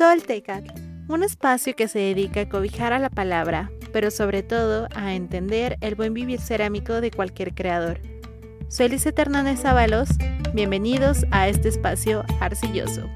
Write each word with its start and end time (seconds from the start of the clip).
Toltecat, 0.00 0.64
un 1.10 1.22
espacio 1.22 1.76
que 1.76 1.86
se 1.86 1.98
dedica 1.98 2.40
a 2.40 2.48
cobijar 2.48 2.94
a 2.94 2.98
la 2.98 3.10
palabra, 3.10 3.70
pero 3.92 4.10
sobre 4.10 4.42
todo 4.42 4.88
a 4.94 5.12
entender 5.12 5.76
el 5.82 5.94
buen 5.94 6.14
vivir 6.14 6.40
cerámico 6.40 7.02
de 7.02 7.10
cualquier 7.10 7.54
creador. 7.54 8.00
Soy 8.68 8.88
Lice 8.88 9.12
Hernández 9.14 9.62
Ábalos, 9.66 10.08
bienvenidos 10.54 11.26
a 11.32 11.48
este 11.48 11.68
espacio 11.68 12.24
arcilloso. 12.40 13.10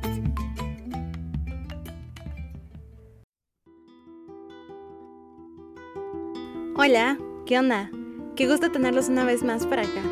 Hola, 6.76 7.16
¿qué 7.46 7.58
onda? 7.58 7.90
Qué 8.36 8.46
gusto 8.46 8.70
tenerlos 8.70 9.08
una 9.08 9.24
vez 9.24 9.42
más 9.42 9.66
para 9.66 9.84
acá. 9.84 10.02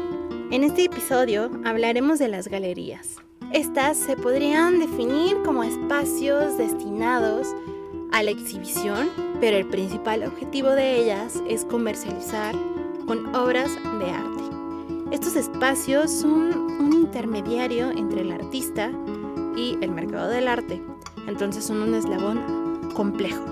En 0.50 0.64
este 0.64 0.84
episodio 0.84 1.50
hablaremos 1.66 2.18
de 2.18 2.29
las 2.29 2.48
galerías. 2.48 3.18
Estas 3.52 3.98
se 3.98 4.16
podrían 4.16 4.79
definir 4.79 5.36
como 5.44 5.62
espacios 5.62 6.56
destinados 6.56 7.54
a 8.11 8.22
la 8.22 8.30
exhibición, 8.30 9.11
pero 9.42 9.58
el 9.58 9.66
principal 9.66 10.25
objetivo 10.25 10.70
de 10.70 10.96
ellas 10.96 11.42
es 11.46 11.66
comercializar 11.66 12.54
con 13.06 13.34
obras 13.34 13.70
de 13.98 14.11
arte. 14.11 14.42
Estos 15.11 15.36
espacios 15.36 16.11
son 16.11 16.54
un 16.80 16.94
intermediario 16.94 17.90
entre 17.90 18.22
el 18.22 18.32
artista 18.32 18.90
y 19.54 19.76
el 19.82 19.90
mercado 19.90 20.28
del 20.28 20.48
arte, 20.48 20.82
entonces 21.26 21.62
son 21.62 21.82
un 21.82 21.94
eslabón 21.94 22.90
complejo. 22.94 23.44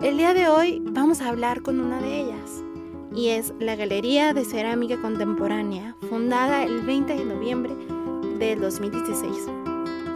El 0.00 0.16
día 0.16 0.32
de 0.32 0.48
hoy 0.48 0.82
vamos 0.86 1.20
a 1.20 1.28
hablar 1.28 1.60
con 1.60 1.80
una 1.80 2.00
de 2.00 2.18
ellas 2.18 2.64
y 3.14 3.28
es 3.28 3.52
la 3.60 3.76
Galería 3.76 4.32
de 4.32 4.46
Cerámica 4.46 4.98
Contemporánea, 5.02 5.96
fundada 6.08 6.64
el 6.64 6.80
20 6.80 7.14
de 7.14 7.24
noviembre 7.26 7.72
del 8.42 8.60
2016. 8.60 9.32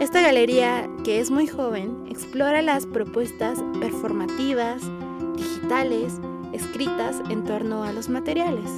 Esta 0.01 0.21
galería, 0.21 0.89
que 1.05 1.21
es 1.21 1.31
muy 1.31 1.47
joven, 1.47 2.05
explora 2.09 2.61
las 2.61 2.85
propuestas 2.85 3.57
performativas, 3.79 4.81
digitales, 5.37 6.19
escritas 6.51 7.21
en 7.29 7.45
torno 7.45 7.83
a 7.83 7.93
los 7.93 8.09
materiales. 8.09 8.69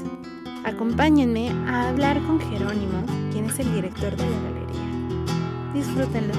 Acompáñenme 0.66 1.50
a 1.68 1.90
hablar 1.90 2.22
con 2.28 2.40
Jerónimo, 2.40 3.04
quien 3.32 3.46
es 3.46 3.58
el 3.58 3.74
director 3.74 4.16
de 4.16 4.30
la 4.30 4.40
galería. 4.44 5.74
Disfrútenlo. 5.74 6.34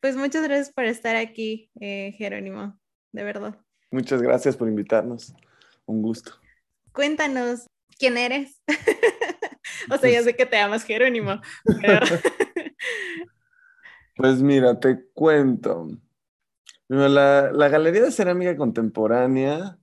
Pues 0.00 0.16
muchas 0.16 0.44
gracias 0.44 0.72
por 0.72 0.84
estar 0.84 1.16
aquí, 1.16 1.68
eh, 1.80 2.14
Jerónimo, 2.16 2.78
de 3.10 3.24
verdad. 3.24 3.58
Muchas 3.90 4.22
gracias 4.22 4.56
por 4.56 4.68
invitarnos. 4.68 5.34
Un 5.84 6.00
gusto. 6.00 6.34
Cuéntanos, 6.92 7.66
¿quién 7.98 8.16
eres? 8.16 8.62
o 9.90 9.96
sea, 9.96 10.10
ya 10.10 10.16
pues 10.16 10.24
sé 10.24 10.36
que 10.36 10.46
te 10.46 10.56
llamas 10.56 10.84
Jerónimo. 10.84 11.40
pues 14.16 14.42
mira, 14.42 14.78
te 14.78 15.04
cuento. 15.12 15.88
La, 16.88 17.50
la, 17.52 17.68
Galería 17.68 18.02
de 18.02 18.12
Cerámica 18.12 18.56
Contemporánea 18.56 19.78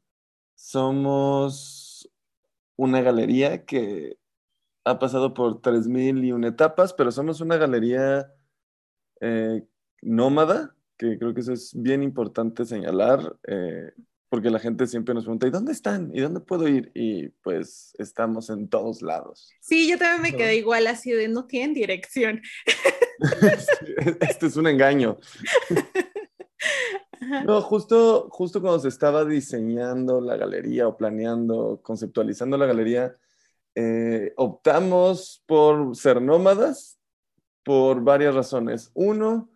somos 0.53 2.09
una 2.75 3.01
galería 3.01 3.65
que 3.65 4.17
ha 4.83 4.99
pasado 4.99 5.33
por 5.33 5.61
3.000 5.61 6.23
y 6.23 6.31
una 6.31 6.49
etapas, 6.49 6.93
pero 6.93 7.11
somos 7.11 7.41
una 7.41 7.57
galería 7.57 8.31
eh, 9.21 9.63
nómada, 10.01 10.75
que 10.97 11.17
creo 11.17 11.33
que 11.33 11.41
eso 11.41 11.53
es 11.53 11.71
bien 11.75 12.03
importante 12.03 12.65
señalar. 12.65 13.37
Eh, 13.47 13.91
porque 14.29 14.51
la 14.51 14.59
gente 14.59 14.85
siempre 14.85 15.13
nos 15.13 15.23
pregunta, 15.23 15.47
¿y 15.47 15.51
dónde 15.51 15.71
están? 15.71 16.11
¿Y 16.13 16.21
dónde 16.21 16.39
puedo 16.39 16.67
ir? 16.67 16.91
Y 16.93 17.29
pues 17.41 17.93
estamos 17.97 18.49
en 18.49 18.69
todos 18.69 19.01
lados. 19.01 19.51
Sí, 19.59 19.89
yo 19.89 19.97
también 19.97 20.21
me 20.21 20.37
quedé 20.37 20.55
igual 20.55 20.87
así 20.87 21.11
de 21.11 21.27
no 21.27 21.45
tienen 21.45 21.73
dirección. 21.73 22.41
este 24.21 24.45
es 24.45 24.55
un 24.55 24.67
engaño. 24.67 25.17
No, 27.45 27.61
justo, 27.61 28.29
justo 28.31 28.61
cuando 28.61 28.79
se 28.79 28.87
estaba 28.87 29.25
diseñando 29.25 30.21
la 30.21 30.37
galería 30.37 30.87
o 30.87 30.95
planeando, 30.95 31.81
conceptualizando 31.83 32.57
la 32.57 32.65
galería, 32.65 33.15
eh, 33.75 34.33
optamos 34.37 35.43
por 35.45 35.95
ser 35.95 36.21
nómadas 36.21 36.99
por 37.63 38.01
varias 38.03 38.35
razones. 38.35 38.91
Uno, 38.93 39.49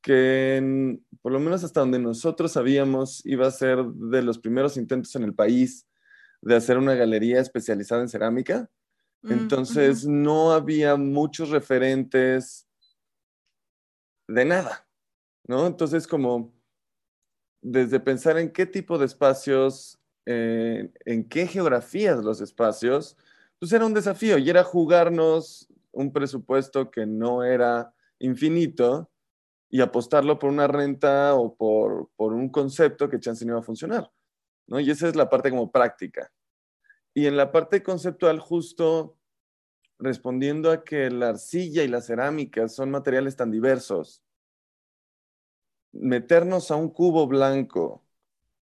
que 0.00 0.98
por 1.22 1.32
lo 1.32 1.40
menos 1.40 1.64
hasta 1.64 1.80
donde 1.80 1.98
nosotros 1.98 2.52
sabíamos 2.52 3.24
iba 3.26 3.46
a 3.46 3.50
ser 3.50 3.84
de 3.84 4.22
los 4.22 4.38
primeros 4.38 4.76
intentos 4.76 5.14
en 5.16 5.24
el 5.24 5.34
país 5.34 5.86
de 6.40 6.56
hacer 6.56 6.78
una 6.78 6.94
galería 6.94 7.40
especializada 7.40 8.02
en 8.02 8.08
cerámica. 8.08 8.70
Mm, 9.22 9.32
Entonces 9.32 10.06
no 10.06 10.52
había 10.52 10.96
muchos 10.96 11.50
referentes 11.50 12.66
de 14.28 14.44
nada, 14.44 14.86
¿no? 15.46 15.66
Entonces 15.66 16.06
como 16.06 16.54
desde 17.60 17.98
pensar 17.98 18.38
en 18.38 18.52
qué 18.52 18.66
tipo 18.66 18.98
de 18.98 19.06
espacios, 19.06 19.98
eh, 20.26 20.92
en 21.04 21.28
qué 21.28 21.46
geografías 21.46 22.24
los 22.24 22.40
espacios, 22.40 23.16
pues 23.58 23.72
era 23.72 23.84
un 23.84 23.94
desafío 23.94 24.38
y 24.38 24.48
era 24.48 24.62
jugarnos 24.62 25.68
un 25.90 26.12
presupuesto 26.12 26.90
que 26.90 27.06
no 27.06 27.42
era 27.42 27.92
infinito 28.20 29.10
y 29.70 29.80
apostarlo 29.80 30.38
por 30.38 30.50
una 30.50 30.66
renta 30.66 31.34
o 31.34 31.54
por, 31.54 32.10
un 32.16 32.48
concepto 32.48 33.08
que 33.08 33.20
chance 33.20 33.44
no 33.44 33.52
iba 33.52 33.60
a 33.60 33.64
funcionar. 33.64 34.10
¿no? 34.66 34.80
Y 34.80 34.90
esa 34.90 35.08
es 35.08 35.16
la 35.16 35.28
parte 35.28 35.50
como 35.50 35.70
práctica. 35.70 36.32
Y 37.14 37.26
en 37.26 37.36
la 37.36 37.52
parte 37.52 37.82
conceptual, 37.82 38.38
justo 38.38 39.18
respondiendo 39.98 40.70
a 40.70 40.84
que 40.84 41.10
la 41.10 41.30
arcilla 41.30 41.82
y 41.82 41.88
la 41.88 42.00
cerámica 42.00 42.68
son 42.68 42.90
materiales 42.90 43.36
tan 43.36 43.50
diversos, 43.50 44.22
meternos 45.92 46.70
a 46.70 46.76
un 46.76 46.90
cubo 46.90 47.26
blanco 47.26 48.04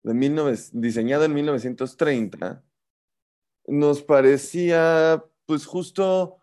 de 0.03 0.59
diseñado 0.73 1.25
en 1.25 1.35
1930 1.35 2.65
nos 3.67 4.03
parecía 4.03 5.23
pues 5.45 5.67
justo 5.67 6.39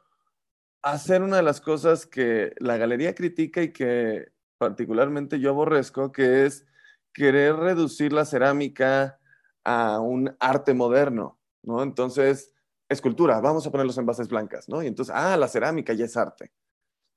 hacer 0.81 1.23
una 1.23 1.37
de 1.37 1.43
las 1.43 1.61
cosas 1.61 2.05
que 2.05 2.53
la 2.59 2.77
galería 2.77 3.15
critica 3.15 3.63
y 3.63 3.73
que 3.73 4.31
particularmente 4.57 5.39
yo 5.39 5.51
aborrezco, 5.51 6.11
que 6.11 6.45
es 6.45 6.65
querer 7.13 7.55
reducir 7.55 8.13
la 8.13 8.25
cerámica 8.25 9.19
a 9.63 9.99
un 9.99 10.35
arte 10.39 10.73
moderno, 10.73 11.39
¿no? 11.63 11.81
Entonces, 11.81 12.53
escultura, 12.89 13.39
vamos 13.41 13.65
a 13.65 13.71
poner 13.71 13.85
los 13.85 13.97
envases 13.97 14.27
blancas, 14.27 14.69
¿no? 14.69 14.83
Y 14.83 14.87
entonces, 14.87 15.13
ah, 15.15 15.37
la 15.37 15.47
cerámica 15.47 15.93
ya 15.93 16.05
es 16.05 16.17
arte, 16.17 16.51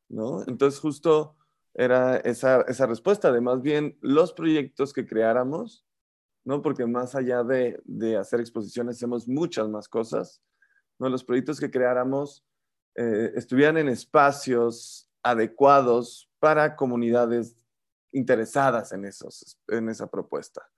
¿no? 0.08 0.42
Entonces, 0.46 0.80
justo 0.80 1.36
era 1.74 2.16
esa, 2.16 2.62
esa 2.62 2.86
respuesta 2.86 3.30
de 3.30 3.40
más 3.40 3.60
bien 3.62 3.98
los 4.00 4.32
proyectos 4.32 4.92
que 4.92 5.06
creáramos, 5.06 5.86
¿no? 6.44 6.62
Porque 6.62 6.86
más 6.86 7.14
allá 7.14 7.44
de, 7.44 7.80
de 7.84 8.16
hacer 8.16 8.40
exposiciones, 8.40 8.96
hacemos 8.96 9.28
muchas 9.28 9.68
más 9.68 9.88
cosas, 9.88 10.42
¿no? 10.98 11.08
Los 11.08 11.24
proyectos 11.24 11.60
que 11.60 11.70
creáramos 11.70 12.44
eh, 12.94 13.32
estuvieran 13.36 13.76
en 13.76 13.88
espacios 13.88 15.08
adecuados 15.22 16.27
para 16.38 16.76
comunidades 16.76 17.56
interesadas 18.12 18.92
en, 18.92 19.04
esos, 19.04 19.58
en 19.68 19.88
esa 19.88 20.10
propuesta, 20.10 20.68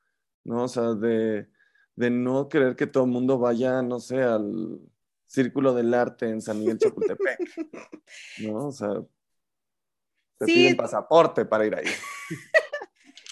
¿no? 0.44 0.64
O 0.64 0.68
sea, 0.68 0.94
de, 0.94 1.48
no 1.96 2.48
querer 2.48 2.76
que 2.76 2.86
todo 2.86 3.04
el 3.04 3.10
mundo 3.10 3.38
vaya, 3.38 3.82
no 3.82 4.00
sé, 4.00 4.22
al 4.22 4.80
Círculo 5.26 5.74
del 5.74 5.94
Arte 5.94 6.28
en 6.28 6.40
San 6.40 6.58
Miguel 6.58 6.78
Chapultepec, 6.78 7.38
¿no? 8.40 8.66
O 8.68 8.72
sea, 8.72 8.94
te 10.38 10.46
piden 10.46 10.76
pasaporte 10.76 11.44
para 11.44 11.66
ir 11.66 11.74
ahí. 11.74 11.86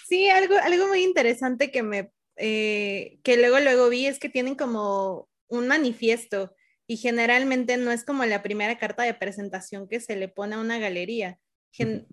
Sí, 0.09 0.27
algo, 0.31 0.55
algo 0.63 0.89
muy 0.89 1.05
interesante 1.05 1.71
que 1.71 1.83
me, 1.83 2.11
eh, 2.37 3.21
que 3.23 3.37
luego, 3.37 3.61
luego 3.61 3.91
vi 3.91 4.07
es 4.07 4.19
que 4.19 4.31
tienen 4.31 4.55
como 4.55 5.29
un 5.49 5.69
manifiesto 5.69 6.55
y 6.87 6.97
generalmente 6.97 7.77
no 7.77 7.93
es 7.93 8.05
como 8.05 8.25
la 8.25 8.43
primera 8.43 8.79
carta 8.79 9.03
de 9.03 9.13
presentación 9.13 9.87
que 9.87 10.01
se 10.01 10.17
le 10.17 10.29
pone 10.29 10.55
a 10.55 10.61
una 10.61 10.79
galería, 10.79 11.39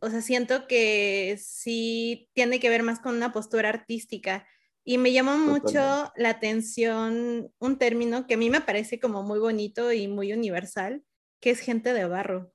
o 0.01 0.09
sea, 0.09 0.21
siento 0.21 0.67
que 0.67 1.37
sí 1.41 2.29
tiene 2.33 2.59
que 2.59 2.69
ver 2.69 2.83
más 2.83 2.99
con 2.99 3.15
una 3.15 3.31
postura 3.31 3.69
artística. 3.69 4.47
Y 4.83 4.99
me 4.99 5.11
llamó 5.11 5.37
mucho 5.37 6.11
la 6.15 6.29
atención 6.29 7.51
un 7.57 7.77
término 7.77 8.27
que 8.27 8.35
a 8.35 8.37
mí 8.37 8.51
me 8.51 8.61
parece 8.61 8.99
como 8.99 9.23
muy 9.23 9.39
bonito 9.39 9.91
y 9.91 10.07
muy 10.07 10.31
universal, 10.31 11.03
que 11.39 11.49
es 11.49 11.59
gente 11.59 11.93
de 11.93 12.05
barro. 12.05 12.53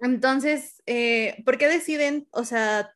Entonces, 0.00 0.82
eh, 0.86 1.42
¿por 1.44 1.58
qué 1.58 1.68
deciden, 1.68 2.26
o 2.30 2.44
sea, 2.44 2.94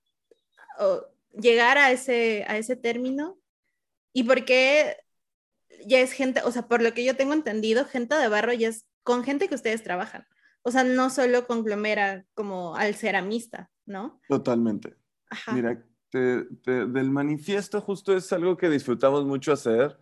llegar 1.33 1.77
a 1.77 1.91
ese, 1.91 2.45
a 2.49 2.57
ese 2.57 2.77
término? 2.77 3.39
¿Y 4.15 4.25
por 4.25 4.45
qué 4.47 4.97
ya 5.87 6.01
es 6.01 6.13
gente, 6.13 6.41
o 6.45 6.51
sea, 6.51 6.67
por 6.67 6.81
lo 6.81 6.95
que 6.95 7.05
yo 7.05 7.17
tengo 7.17 7.35
entendido, 7.35 7.85
gente 7.85 8.15
de 8.15 8.29
barro 8.29 8.53
ya 8.53 8.69
es 8.69 8.87
con 9.03 9.23
gente 9.25 9.49
que 9.49 9.55
ustedes 9.55 9.83
trabajan? 9.83 10.27
O 10.65 10.71
sea, 10.71 10.83
no 10.83 11.11
solo 11.11 11.47
conglomera 11.47 12.25
como 12.35 12.75
al 12.75 12.95
ceramista, 12.95 13.71
¿no? 13.85 14.21
Totalmente. 14.29 14.97
Mira, 15.53 15.85
del 16.11 17.11
manifiesto 17.11 17.81
justo 17.81 18.17
es 18.17 18.33
algo 18.33 18.57
que 18.57 18.71
disfrutamos 18.71 19.27
mucho 19.27 19.53
hacer. 19.53 19.99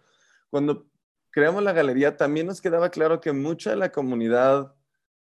Cuando 0.51 0.87
creamos 1.31 1.65
la 1.65 1.73
galería 1.73 2.17
también 2.17 2.47
nos 2.47 2.61
quedaba 2.61 2.91
claro 2.91 3.21
que 3.21 3.33
mucha 3.33 3.71
de 3.71 3.77
la 3.77 3.91
comunidad 3.91 4.73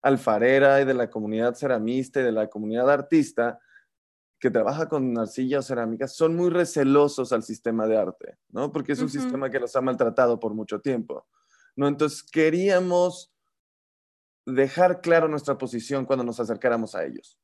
alfarera 0.02 0.81
y 0.81 0.85
de 0.85 0.94
la 0.94 1.08
comunidad 1.08 1.55
ceramista 1.55 2.20
y 2.20 2.25
de 2.25 2.32
la 2.32 2.49
comunidad 2.49 2.91
artista 2.91 3.61
que 4.41 4.50
trabaja 4.50 4.88
con 4.88 5.17
arcilla 5.19 5.61
o 5.61 5.62
cerámica 5.62 6.08
son 6.08 6.34
muy 6.34 6.50
recelosos 6.50 7.32
al 7.32 7.44
sistema 7.44 7.87
de 7.87 7.96
arte, 7.96 8.38
¿no? 8.49 8.73
Porque 8.73 8.93
es 8.93 9.00
un 9.00 9.08
sistema 9.08 9.50
que 9.50 9.61
los 9.61 9.75
ha 9.76 9.81
maltratado 9.81 10.41
por 10.41 10.55
mucho 10.55 10.81
tiempo, 10.81 11.26
¿no? 11.76 11.87
Entonces 11.87 12.23
queríamos 12.23 13.32
dejar 14.48 15.00
claro 15.00 15.28
nuestra 15.28 15.58
posición 15.58 16.04
cuando 16.04 16.24
nos 16.24 16.40
acercáramos 16.40 16.94
a 16.94 17.04
ellos. 17.04 17.38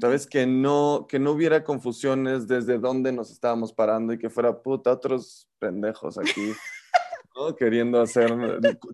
¿Sabes? 0.00 0.26
Que 0.26 0.46
no, 0.46 1.06
que 1.08 1.18
no 1.18 1.30
hubiera 1.30 1.64
confusiones 1.64 2.46
desde 2.46 2.78
dónde 2.78 3.10
nos 3.10 3.30
estábamos 3.30 3.72
parando 3.72 4.12
y 4.12 4.18
que 4.18 4.28
fuera 4.28 4.60
puta 4.60 4.92
otros 4.92 5.48
pendejos 5.58 6.18
aquí, 6.18 6.52
¿no? 7.34 7.56
Queriendo 7.56 8.02
hacer, 8.02 8.30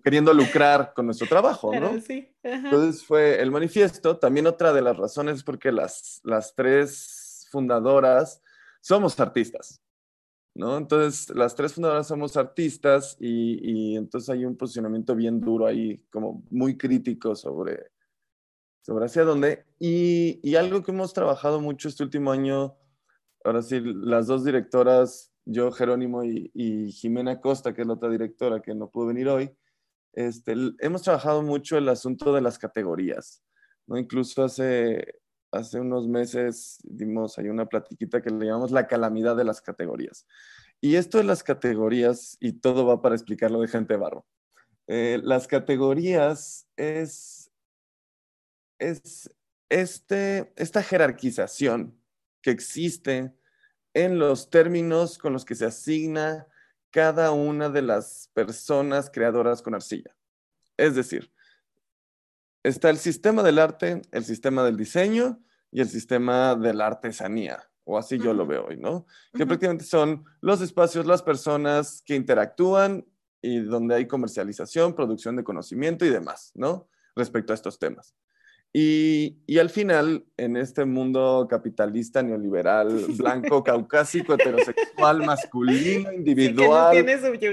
queriendo 0.05 0.33
lucrar 0.33 0.93
con 0.95 1.07
nuestro 1.07 1.27
trabajo, 1.27 1.75
¿no? 1.75 2.01
sí. 2.01 2.33
Entonces 2.45 3.05
fue 3.05 3.43
el 3.43 3.51
manifiesto. 3.51 4.19
También 4.19 4.47
otra 4.47 4.73
de 4.73 4.83
las 4.83 4.97
razones 4.97 5.39
es 5.39 5.43
porque 5.43 5.73
las, 5.73 6.21
las 6.23 6.55
tres 6.55 7.49
fundadoras 7.51 8.41
somos 8.81 9.19
artistas, 9.19 9.81
¿no? 10.55 10.77
Entonces, 10.77 11.35
las 11.35 11.55
tres 11.55 11.75
fundadoras 11.75 12.07
somos 12.07 12.37
artistas 12.37 13.17
y, 13.21 13.97
entonces 13.97 14.31
hay 14.31 14.45
un 14.45 14.57
posicionamiento 14.57 15.15
bien 15.15 15.41
duro 15.41 15.67
ahí, 15.67 16.05
como 16.11 16.45
muy 16.51 16.77
crítico 16.77 17.35
sobre 17.35 17.91
sobre 18.83 19.07
hacia 19.07 19.25
dónde. 19.25 19.65
Y, 19.79 20.41
y, 20.43 20.57
algo 20.57 20.83
que 20.83 20.93
hemos 20.93 21.15
trabajado 21.15 21.61
mucho 21.61 21.89
este 21.89 22.03
último 22.05 22.31
año, 22.33 22.77
ahora 23.43 23.63
sí, 23.63 23.81
las 23.81 24.27
dos 24.27 24.45
directoras, 24.45 25.33
yo, 25.47 25.73
Jerónimo 25.73 26.23
y, 26.25 26.51
y 26.55 26.93
Jimena 26.93 27.41
Costa, 27.41 27.75
que 27.75 27.81
es 27.83 27.87
la 27.87 27.95
otra 27.95 28.11
directora 28.11 28.61
que 28.61 28.75
no 28.75 28.91
pudo 28.91 29.07
venir 29.07 29.29
hoy, 29.29 29.57
este, 30.15 30.55
hemos 30.79 31.03
trabajado 31.03 31.43
mucho 31.43 31.77
el 31.77 31.89
asunto 31.89 32.33
de 32.33 32.41
las 32.41 32.59
categorías, 32.59 33.43
¿no? 33.87 33.99
Incluso 33.99 34.45
hace, 34.45 35.21
hace 35.55 35.81
unos 35.81 36.09
meses 36.09 36.79
dimos 36.83 37.39
ahí 37.39 37.49
una 37.49 37.67
platiquita 37.67 38.21
que 38.21 38.31
le 38.31 38.47
llamamos 38.47 38.71
la 38.71 38.87
calamidad 38.87 39.37
de 39.37 39.45
las 39.45 39.61
categorías. 39.61 40.27
Y 40.81 40.97
esto 40.97 41.19
de 41.19 41.25
las 41.25 41.43
categorías, 41.43 42.37
y 42.41 42.53
todo 42.53 42.87
va 42.87 43.01
para 43.01 43.15
explicarlo 43.15 43.61
de 43.61 43.69
gente 43.69 43.97
barro. 43.97 44.27
Eh, 44.87 45.21
las 45.23 45.47
categorías 45.47 46.67
es 46.77 47.45
es 48.79 49.31
este, 49.69 50.53
esta 50.57 50.83
jerarquización 50.83 51.99
que 52.43 52.51
existe 52.51 53.33
en 53.95 54.19
los 54.19 54.51
términos 54.51 55.19
con 55.19 55.33
los 55.33 55.45
que 55.45 55.55
se 55.55 55.67
asigna 55.67 56.47
cada 56.91 57.33
una 57.33 57.71
de 57.71 57.83
las 57.83 58.31
personas 58.35 59.11
creadoras 59.11 59.63
con 59.63 59.75
arcilla. 59.75 60.15
Es 60.77 60.95
decir, 60.95 61.33
está 62.65 62.91
el 62.91 62.97
sistema 62.97 63.43
del 63.43 63.59
arte, 63.59 64.03
el 64.11 64.25
sistema 64.25 64.65
del 64.65 64.77
diseño 64.77 65.39
y 65.71 65.81
el 65.81 65.89
sistema 65.89 66.57
de 66.57 66.75
la 66.75 66.87
artesanía, 66.87 67.63
o 67.85 67.99
así 67.99 68.19
yo 68.19 68.33
lo 68.33 68.47
veo 68.47 68.67
hoy, 68.67 68.79
¿no? 68.79 69.07
Que 69.35 69.47
prácticamente 69.47 69.85
son 69.85 70.25
los 70.41 70.61
espacios, 70.63 71.07
las 71.07 71.23
personas 71.23 72.03
que 72.05 72.17
interactúan 72.17 73.07
y 73.43 73.61
donde 73.61 73.95
hay 73.95 74.07
comercialización, 74.07 74.95
producción 74.95 75.37
de 75.37 75.45
conocimiento 75.45 76.07
y 76.07 76.11
demás, 76.11 76.51
¿no? 76.55 76.89
Respecto 77.15 77.53
a 77.53 77.55
estos 77.55 77.79
temas. 77.79 78.15
Y, 78.73 79.39
y, 79.47 79.59
al 79.59 79.71
final, 79.71 80.25
en 80.37 80.57
este 80.57 80.85
mundo 80.85 81.47
capitalista, 81.49 82.25
neoliberal, 82.25 82.89
blanco, 83.17 83.63
caucásico, 83.63 84.35
heterosexual, 84.35 85.25
masculino, 85.25 86.13
individual, 86.13 86.97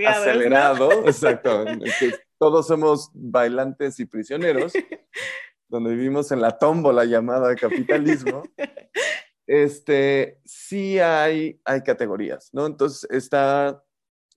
acelerado, 0.08 1.06
exacto, 1.06 1.66
que 2.00 2.12
todos 2.42 2.66
somos 2.66 3.12
bailantes 3.14 4.00
y 4.00 4.06
prisioneros, 4.06 4.74
donde 5.70 5.92
vivimos 5.92 6.32
en 6.32 6.42
la 6.42 6.58
tómbola 6.58 7.06
llamada 7.06 7.56
capitalismo, 7.56 8.42
este, 9.46 10.42
sí 10.44 10.98
hay, 10.98 11.62
hay 11.64 11.84
categorías, 11.84 12.50
¿no? 12.52 12.66
Entonces 12.66 13.08
está 13.12 13.84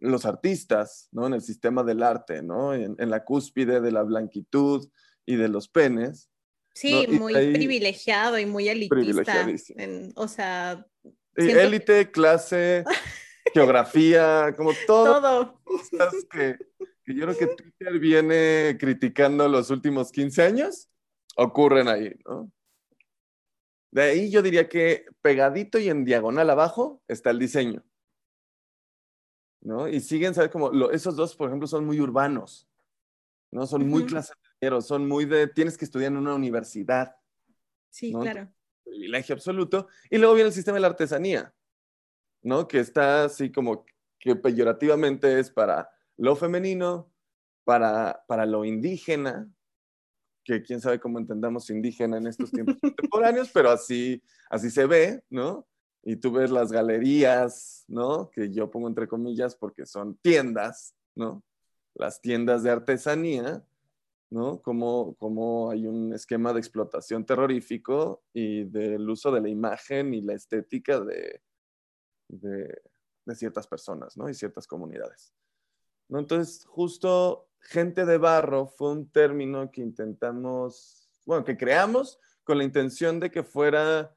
los 0.00 0.26
artistas, 0.26 1.08
¿no? 1.12 1.28
En 1.28 1.32
el 1.32 1.40
sistema 1.40 1.82
del 1.82 2.02
arte, 2.02 2.42
¿no? 2.42 2.74
En, 2.74 2.94
en 2.98 3.08
la 3.08 3.24
cúspide 3.24 3.80
de 3.80 3.90
la 3.90 4.02
blanquitud 4.02 4.86
y 5.24 5.36
de 5.36 5.48
los 5.48 5.68
penes 5.68 6.28
Sí, 6.74 7.06
muy 7.08 7.32
privilegiado 7.32 8.38
y 8.38 8.46
muy 8.46 8.68
elitista. 8.68 9.46
o 10.16 10.28
sea. 10.28 10.84
Élite, 11.36 12.10
clase, 12.10 12.84
geografía, 13.54 14.52
como 14.56 14.72
todo. 14.86 15.20
Todo. 15.20 15.60
Cosas 15.64 16.14
que, 16.30 16.56
que, 17.04 17.14
yo 17.14 17.22
creo 17.26 17.38
que 17.38 17.46
Twitter 17.46 17.98
viene 17.98 18.76
criticando 18.78 19.48
los 19.48 19.70
últimos 19.70 20.10
15 20.10 20.42
años, 20.42 20.88
ocurren 21.36 21.88
ahí, 21.88 22.14
¿no? 22.26 22.50
De 23.90 24.02
ahí 24.02 24.30
yo 24.30 24.42
diría 24.42 24.68
que 24.68 25.06
pegadito 25.22 25.78
y 25.78 25.88
en 25.88 26.04
diagonal 26.04 26.50
abajo 26.50 27.00
está 27.06 27.30
el 27.30 27.38
diseño. 27.38 27.84
¿No? 29.60 29.88
Y 29.88 30.00
siguen, 30.00 30.34
¿sabes? 30.34 30.50
Como 30.50 30.90
esos 30.90 31.16
dos, 31.16 31.36
por 31.36 31.48
ejemplo, 31.48 31.66
son 31.66 31.86
muy 31.86 32.00
urbanos, 32.00 32.68
¿no? 33.50 33.66
Son 33.66 33.86
muy 33.88 34.04
clase 34.04 34.32
son 34.80 35.06
muy 35.06 35.24
de, 35.24 35.46
tienes 35.48 35.76
que 35.76 35.84
estudiar 35.84 36.12
en 36.12 36.18
una 36.18 36.34
universidad. 36.34 37.16
Sí, 37.90 38.12
claro. 38.12 38.52
Privilegio 38.84 39.34
absoluto. 39.34 39.88
Y 40.10 40.18
luego 40.18 40.34
viene 40.34 40.48
el 40.48 40.54
sistema 40.54 40.76
de 40.76 40.82
la 40.82 40.88
artesanía, 40.88 41.54
¿no? 42.42 42.68
Que 42.68 42.80
está 42.80 43.24
así 43.24 43.50
como 43.50 43.84
que 44.18 44.36
peyorativamente 44.36 45.38
es 45.38 45.50
para 45.50 45.90
lo 46.16 46.36
femenino, 46.36 47.10
para, 47.64 48.24
para 48.28 48.46
lo 48.46 48.64
indígena, 48.64 49.50
que 50.44 50.62
quién 50.62 50.80
sabe 50.80 51.00
cómo 51.00 51.18
entendamos 51.18 51.70
indígena 51.70 52.18
en 52.18 52.26
estos 52.26 52.50
tiempos 52.50 52.76
contemporáneos, 52.80 53.50
pero 53.52 53.70
así, 53.70 54.22
así 54.50 54.70
se 54.70 54.86
ve, 54.86 55.24
¿no? 55.30 55.66
Y 56.02 56.16
tú 56.16 56.32
ves 56.32 56.50
las 56.50 56.70
galerías, 56.70 57.84
¿no? 57.88 58.30
Que 58.30 58.52
yo 58.52 58.70
pongo 58.70 58.88
entre 58.88 59.08
comillas 59.08 59.56
porque 59.56 59.86
son 59.86 60.16
tiendas, 60.18 60.94
¿no? 61.14 61.42
Las 61.94 62.20
tiendas 62.20 62.62
de 62.62 62.70
artesanía, 62.70 63.64
¿no? 64.30 64.60
Como, 64.60 65.70
hay 65.70 65.86
un 65.86 66.12
esquema 66.12 66.52
de 66.52 66.58
explotación 66.58 67.24
terrorífico 67.24 68.22
y 68.34 68.64
del 68.64 69.08
uso 69.08 69.32
de 69.32 69.40
la 69.40 69.48
imagen 69.48 70.12
y 70.12 70.20
la 70.20 70.34
estética 70.34 71.00
de, 71.00 71.40
de, 72.28 72.82
ciertas 73.34 73.66
personas, 73.66 74.16
¿no? 74.18 74.28
Y 74.28 74.34
ciertas 74.34 74.66
comunidades. 74.66 75.32
¿No? 76.14 76.20
Entonces, 76.20 76.64
justo 76.66 77.48
gente 77.58 78.04
de 78.04 78.18
barro 78.18 78.68
fue 78.68 78.92
un 78.92 79.10
término 79.10 79.72
que 79.72 79.80
intentamos, 79.80 81.10
bueno, 81.26 81.44
que 81.44 81.56
creamos 81.56 82.20
con 82.44 82.58
la 82.58 82.64
intención 82.64 83.18
de 83.18 83.32
que 83.32 83.42
fuera 83.42 84.14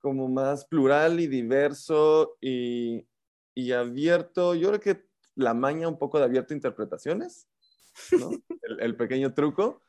como 0.00 0.28
más 0.28 0.64
plural 0.66 1.18
y 1.18 1.26
diverso 1.26 2.36
y, 2.40 3.04
y 3.52 3.72
abierto. 3.72 4.54
Yo 4.54 4.68
creo 4.68 4.80
que 4.80 5.08
la 5.34 5.54
maña 5.54 5.88
un 5.88 5.98
poco 5.98 6.18
de 6.18 6.24
abierto 6.24 6.54
interpretaciones, 6.54 7.48
el, 8.78 8.96
pequeño 8.96 9.34
truco, 9.34 9.82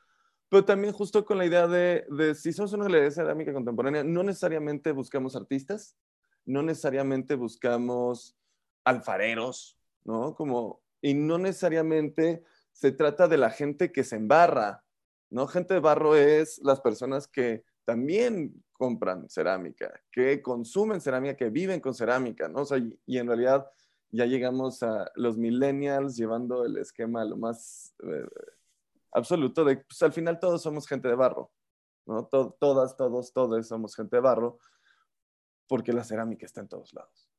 pero 0.49 0.65
también 0.65 0.93
justo 0.93 1.25
con 1.25 1.37
la 1.37 1.45
idea 1.45 1.67
de, 1.67 2.07
de 2.09 2.33
si 2.33 2.53
somos 2.53 2.73
una 2.73 2.85
galería 2.85 3.11
cerámica 3.11 3.53
contemporánea, 3.53 4.03
no 4.03 4.23
necesariamente 4.23 4.91
buscamos 4.93 5.35
artistas, 5.35 5.95
no 6.43 6.63
necesariamente 6.63 7.35
buscamos 7.35 8.35
alfareros, 8.83 9.77
¿no? 10.03 10.33
Como, 10.33 10.84
y 11.01 11.13
no 11.13 11.37
necesariamente 11.37 12.43
se 12.71 12.91
trata 12.91 13.27
de 13.27 13.37
la 13.37 13.49
gente 13.49 13.91
que 13.91 14.03
se 14.03 14.15
embarra, 14.15 14.83
¿no? 15.29 15.47
Gente 15.47 15.73
de 15.73 15.79
barro 15.79 16.15
es 16.15 16.59
las 16.63 16.81
personas 16.81 17.27
que 17.27 17.63
también 17.85 18.63
compran 18.73 19.29
cerámica, 19.29 20.01
que 20.11 20.41
consumen 20.41 20.99
cerámica, 20.99 21.37
que 21.37 21.49
viven 21.49 21.79
con 21.79 21.93
cerámica, 21.93 22.47
¿no? 22.47 22.61
O 22.61 22.65
sea, 22.65 22.77
y 23.05 23.17
en 23.17 23.27
realidad 23.27 23.65
ya 24.15 24.25
llegamos 24.25 24.81
a 24.83 25.11
los 25.15 25.37
millennials 25.37 26.15
llevando 26.15 26.65
el 26.65 26.77
esquema 26.77 27.25
lo 27.25 27.37
más 27.37 27.93
eh, 28.03 28.27
absoluto 29.11 29.63
de, 29.63 29.77
pues 29.77 30.01
al 30.03 30.13
final 30.13 30.39
todos 30.39 30.61
somos 30.61 30.87
gente 30.87 31.07
de 31.07 31.15
barro, 31.15 31.51
¿no? 32.05 32.25
todas, 32.25 32.95
todos, 32.95 33.33
todos 33.33 33.67
somos 33.67 33.95
gente 33.95 34.15
de 34.15 34.21
barro, 34.21 34.59
porque 35.67 35.93
la 35.93 36.03
cerámica 36.03 36.45
está 36.45 36.61
en 36.61 36.67
todos 36.67 36.93
lados. 36.93 37.29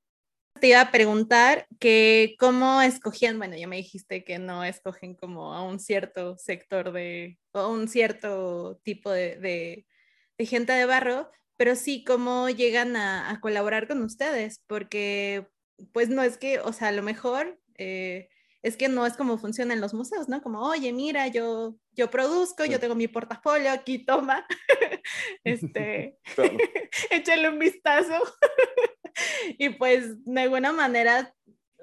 Te 0.61 0.69
iba 0.69 0.81
a 0.81 0.91
preguntar 0.91 1.67
que 1.79 2.35
cómo 2.39 2.81
escogían, 2.83 3.39
bueno, 3.39 3.57
ya 3.57 3.67
me 3.67 3.77
dijiste 3.77 4.25
que 4.25 4.39
no 4.39 4.65
escogen 4.65 5.15
como 5.15 5.55
a 5.55 5.63
un 5.63 5.79
cierto 5.79 6.37
sector 6.39 6.93
de, 6.93 7.39
o 7.53 7.69
un 7.69 7.89
cierto 7.89 8.81
tipo 8.83 9.11
de, 9.11 9.37
de, 9.37 10.47
gente 10.47 10.73
de 10.73 10.87
barro, 10.87 11.31
pero 11.57 11.75
sí 11.77 12.05
cómo 12.05 12.49
llegan 12.49 12.97
a, 12.97 13.31
a 13.31 13.41
colaborar 13.41 13.89
con 13.89 14.03
ustedes, 14.03 14.63
porque 14.67 15.47
pues 15.93 16.09
no 16.09 16.23
es 16.23 16.39
que, 16.39 16.61
o 16.61 16.73
sea, 16.73 16.89
a 16.89 16.93
lo 16.93 17.03
mejor 17.03 17.59
eh, 17.77 18.29
es 18.63 18.77
que 18.77 18.89
no 18.89 19.07
es 19.07 19.17
como 19.17 19.39
funciona 19.39 19.75
en 19.75 19.81
los 19.81 19.95
museos, 19.95 20.29
¿no? 20.29 20.43
Como, 20.43 20.61
oye, 20.61 20.93
mira, 20.93 21.29
yo, 21.29 21.77
yo 21.93 22.11
produzco, 22.11 22.65
yo 22.65 22.81
tengo 22.81 22.97
mi 22.97 23.07
portafolio, 23.07 23.71
aquí 23.71 24.05
toma, 24.05 24.47
este, 25.45 26.19
échale 27.11 27.49
un 27.49 27.59
vistazo. 27.59 28.21
y 29.59 29.71
pues 29.71 30.25
de 30.25 30.41
alguna 30.41 30.73
manera, 30.73 31.35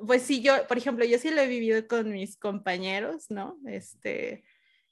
pues 0.06 0.24
sí, 0.24 0.42
yo, 0.42 0.68
por 0.68 0.78
ejemplo, 0.78 1.06
yo 1.06 1.18
sí 1.18 1.32
lo 1.32 1.42
he 1.42 1.48
vivido 1.48 1.88
con 1.88 2.12
mis 2.12 2.38
compañeros, 2.38 3.26
¿no? 3.30 3.58
Este, 3.68 4.44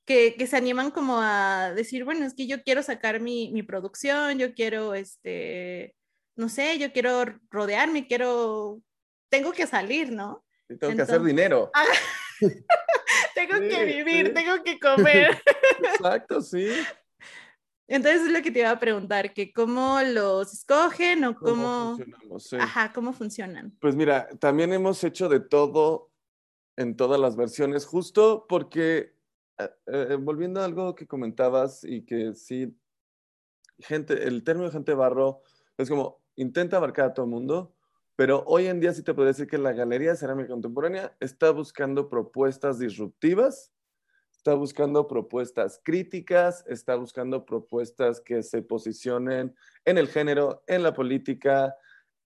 que, 0.05 0.35
que, 0.35 0.47
se 0.47 0.57
animan 0.57 0.91
como 0.91 1.19
a 1.19 1.73
decir, 1.75 2.03
bueno, 2.03 2.25
es 2.25 2.33
que 2.33 2.47
yo 2.47 2.63
quiero 2.63 2.83
sacar 2.83 3.19
mi, 3.19 3.51
mi 3.51 3.63
producción, 3.63 4.39
yo 4.39 4.53
quiero, 4.53 4.93
este, 4.93 5.95
no 6.35 6.49
sé, 6.49 6.77
yo 6.79 6.91
quiero 6.91 7.25
rodearme, 7.49 8.07
quiero, 8.07 8.81
tengo 9.29 9.51
que 9.51 9.67
salir, 9.67 10.11
¿no? 10.11 10.43
Y 10.69 10.77
tengo 10.77 10.95
que 10.95 11.01
hacer 11.01 11.21
dinero. 11.21 11.71
tengo 13.35 13.59
que 13.59 13.85
vivir, 13.85 14.33
tengo 14.33 14.63
que 14.63 14.79
comer. 14.79 15.41
Exacto, 15.93 16.41
sí. 16.41 16.67
Entonces 17.91 18.21
es 18.21 18.31
lo 18.31 18.41
que 18.41 18.51
te 18.51 18.59
iba 18.59 18.71
a 18.71 18.79
preguntar, 18.79 19.33
que 19.33 19.51
cómo 19.51 19.99
los 20.01 20.53
escogen 20.53 21.25
o 21.25 21.35
cómo, 21.35 21.97
¿Cómo 21.97 22.37
Ajá, 22.61 22.93
cómo 22.93 23.11
funcionan. 23.11 23.75
Pues 23.81 23.97
mira, 23.97 24.29
también 24.39 24.71
hemos 24.71 25.03
hecho 25.03 25.27
de 25.27 25.41
todo 25.41 26.09
en 26.77 26.95
todas 26.95 27.19
las 27.19 27.35
versiones, 27.35 27.85
justo 27.85 28.45
porque, 28.47 29.13
eh, 29.57 29.69
eh, 29.87 30.17
volviendo 30.17 30.61
a 30.61 30.65
algo 30.65 30.95
que 30.95 31.05
comentabas 31.05 31.83
y 31.83 32.05
que 32.05 32.33
sí, 32.33 32.73
gente, 33.79 34.25
el 34.25 34.45
término 34.45 34.71
gente 34.71 34.93
barro 34.93 35.41
es 35.77 35.89
como, 35.89 36.23
intenta 36.37 36.77
abarcar 36.77 37.07
a 37.07 37.13
todo 37.13 37.25
el 37.25 37.31
mundo, 37.31 37.75
pero 38.15 38.45
hoy 38.47 38.67
en 38.67 38.79
día 38.79 38.93
sí 38.93 39.03
te 39.03 39.13
podría 39.13 39.33
decir 39.33 39.47
que 39.47 39.57
la 39.57 39.73
Galería 39.73 40.11
de 40.11 40.15
Cerámica 40.15 40.47
Contemporánea 40.47 41.13
está 41.19 41.51
buscando 41.51 42.07
propuestas 42.07 42.79
disruptivas 42.79 43.73
está 44.41 44.55
buscando 44.55 45.07
propuestas 45.07 45.79
críticas, 45.83 46.65
está 46.67 46.95
buscando 46.95 47.45
propuestas 47.45 48.19
que 48.19 48.41
se 48.41 48.63
posicionen 48.63 49.55
en 49.85 49.99
el 49.99 50.07
género, 50.07 50.63
en 50.65 50.81
la 50.81 50.95
política, 50.95 51.75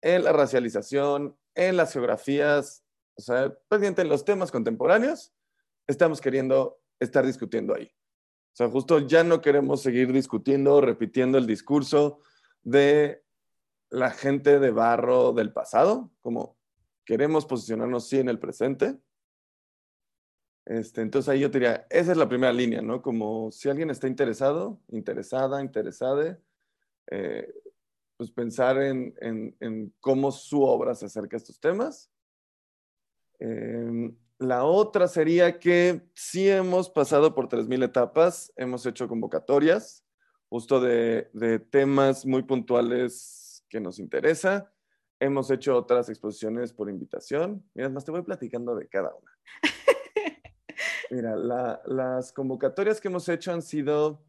en 0.01 0.23
la 0.23 0.31
racialización, 0.31 1.37
en 1.55 1.75
las 1.75 1.91
geografías, 1.91 2.85
o 3.17 3.21
sea, 3.21 3.53
prácticamente 3.67 4.01
en 4.03 4.07
los 4.07 4.23
temas 4.23 4.49
contemporáneos, 4.49 5.33
estamos 5.87 6.21
queriendo 6.21 6.79
estar 7.01 7.25
discutiendo 7.25 7.75
ahí. 7.75 7.87
O 7.87 8.55
sea, 8.55 8.69
justo 8.69 8.99
ya 8.99 9.25
no 9.25 9.41
queremos 9.41 9.81
seguir 9.81 10.13
discutiendo, 10.13 10.79
repitiendo 10.79 11.37
el 11.37 11.45
discurso 11.45 12.21
de 12.63 13.25
la 13.89 14.11
gente 14.11 14.61
de 14.61 14.71
barro 14.71 15.33
del 15.33 15.51
pasado, 15.51 16.11
como 16.21 16.55
queremos 17.03 17.45
posicionarnos 17.45 18.07
sí 18.07 18.19
en 18.19 18.29
el 18.29 18.39
presente, 18.39 19.01
este, 20.65 21.01
entonces 21.01 21.29
ahí 21.29 21.41
yo 21.41 21.49
diría, 21.49 21.85
esa 21.91 22.11
es 22.11 22.17
la 22.17 22.27
primera 22.27 22.51
línea, 22.51 22.81
¿no? 22.81 23.01
Como 23.01 23.51
si 23.51 23.69
alguien 23.69 23.91
está 23.91 24.07
interesado, 24.07 24.79
interesada, 24.89 25.61
interesada, 25.61 26.39
eh, 27.11 27.53
pues 28.17 28.31
pensar 28.31 28.81
en, 28.81 29.93
cómo 29.99 30.31
su 30.31 30.63
obra 30.63 30.95
se 30.95 31.05
acerca 31.05 31.35
a 31.35 31.39
estos 31.39 31.59
temas. 31.59 32.09
Em, 33.39 34.15
la 34.39 34.63
otra 34.63 35.07
sería 35.07 35.59
que 35.59 36.01
sí 36.15 36.49
hemos 36.49 36.89
pasado 36.89 37.35
por 37.35 37.47
3.000 37.47 37.83
etapas, 37.83 38.51
hemos 38.55 38.85
hecho 38.87 39.07
convocatorias, 39.07 40.03
justo 40.49 40.79
de, 40.79 41.29
de 41.33 41.59
temas 41.59 42.25
muy 42.25 42.41
puntuales 42.41 43.63
que 43.69 43.79
nos 43.79 43.99
interesa. 43.99 44.71
Hemos 45.19 45.51
hecho 45.51 45.77
otras 45.77 46.09
exposiciones 46.09 46.73
por 46.73 46.89
invitación. 46.89 47.63
Mira, 47.73 47.89
más 47.89 48.03
te 48.03 48.11
voy 48.11 48.23
platicando 48.23 48.75
de 48.75 48.87
cada 48.87 49.13
una. 49.13 49.31
Mira, 51.11 51.35
las 51.85 52.31
convocatorias 52.31 52.99
que 52.99 53.07
hemos 53.07 53.29
hecho 53.29 53.51
han 53.51 53.61
sido, 53.61 54.23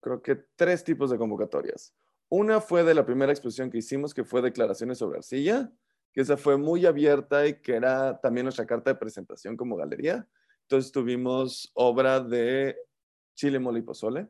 creo 0.00 0.22
que 0.22 0.36
tres 0.56 0.84
tipos 0.84 1.10
de 1.10 1.18
convocatorias. 1.18 1.94
Una 2.28 2.60
fue 2.60 2.84
de 2.84 2.94
la 2.94 3.06
primera 3.06 3.32
exposición 3.32 3.70
que 3.70 3.78
hicimos, 3.78 4.12
que 4.12 4.24
fue 4.24 4.42
Declaraciones 4.42 4.98
sobre 4.98 5.18
Arcilla, 5.18 5.72
que 6.12 6.20
esa 6.20 6.36
fue 6.36 6.56
muy 6.56 6.84
abierta 6.84 7.46
y 7.46 7.60
que 7.60 7.74
era 7.74 8.20
también 8.20 8.44
nuestra 8.44 8.66
carta 8.66 8.90
de 8.92 8.98
presentación 8.98 9.56
como 9.56 9.76
galería. 9.76 10.28
Entonces 10.62 10.92
tuvimos 10.92 11.70
obra 11.74 12.20
de 12.20 12.76
Chile, 13.34 13.58
Mole 13.58 13.78
y 13.78 13.82
Pozole, 13.82 14.28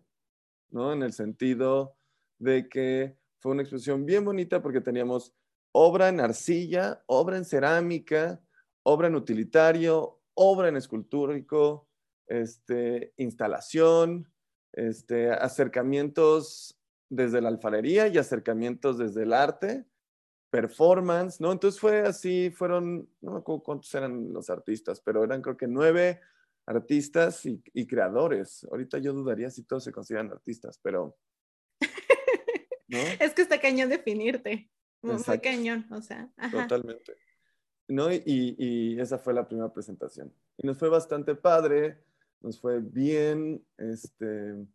¿no? 0.70 0.92
En 0.92 1.02
el 1.02 1.12
sentido 1.12 1.96
de 2.38 2.68
que 2.68 3.16
fue 3.40 3.52
una 3.52 3.62
exposición 3.62 4.06
bien 4.06 4.24
bonita 4.24 4.62
porque 4.62 4.80
teníamos 4.80 5.34
obra 5.72 6.08
en 6.08 6.20
arcilla, 6.20 7.02
obra 7.06 7.36
en 7.36 7.44
cerámica, 7.44 8.40
obra 8.84 9.08
en 9.08 9.16
utilitario, 9.16 10.17
obra 10.38 10.68
en 10.68 10.76
escultórico, 10.76 11.88
este, 12.28 13.12
instalación, 13.16 14.32
este, 14.72 15.32
acercamientos 15.32 16.78
desde 17.10 17.40
la 17.40 17.48
alfarería 17.48 18.06
y 18.06 18.18
acercamientos 18.18 18.98
desde 18.98 19.24
el 19.24 19.32
arte, 19.32 19.86
performance, 20.50 21.40
¿no? 21.40 21.50
Entonces 21.50 21.80
fue 21.80 22.00
así, 22.02 22.50
fueron, 22.50 23.08
no 23.20 23.32
me 23.32 23.38
acuerdo 23.38 23.62
cuántos 23.62 23.92
eran 23.94 24.32
los 24.32 24.48
artistas, 24.48 25.00
pero 25.00 25.24
eran 25.24 25.42
creo 25.42 25.56
que 25.56 25.66
nueve 25.66 26.20
artistas 26.66 27.44
y, 27.44 27.86
creadores. 27.86 28.64
Ahorita 28.70 28.98
yo 28.98 29.12
dudaría 29.12 29.50
si 29.50 29.64
todos 29.64 29.84
se 29.84 29.92
consideran 29.92 30.30
artistas, 30.30 30.78
pero... 30.82 31.16
Es 33.20 33.34
que 33.34 33.42
está 33.42 33.60
cañón 33.60 33.90
definirte. 33.90 34.70
Muy, 35.02 35.22
cañón, 35.40 35.86
o 35.90 36.00
sea. 36.00 36.32
Totalmente. 36.50 37.16
¿No? 37.88 38.12
Y, 38.12 39.00
esa 39.00 39.18
fue 39.18 39.34
la 39.34 39.48
primera 39.48 39.72
presentación. 39.72 40.32
Y 40.58 40.66
nos 40.66 40.78
fue 40.78 40.88
bastante 40.88 41.34
padre, 41.34 41.98
nos 42.40 42.60
fue 42.60 42.80
bien, 42.80 43.64
este, 43.78 44.66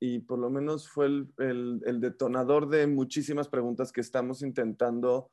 y 0.00 0.20
por 0.20 0.38
lo 0.38 0.48
menos 0.48 0.88
fue 0.88 1.06
el, 1.06 2.00
detonador 2.00 2.68
de 2.68 2.86
muchísimas 2.86 3.48
preguntas 3.48 3.92
que 3.92 4.00
estamos 4.00 4.42
intentando 4.42 5.30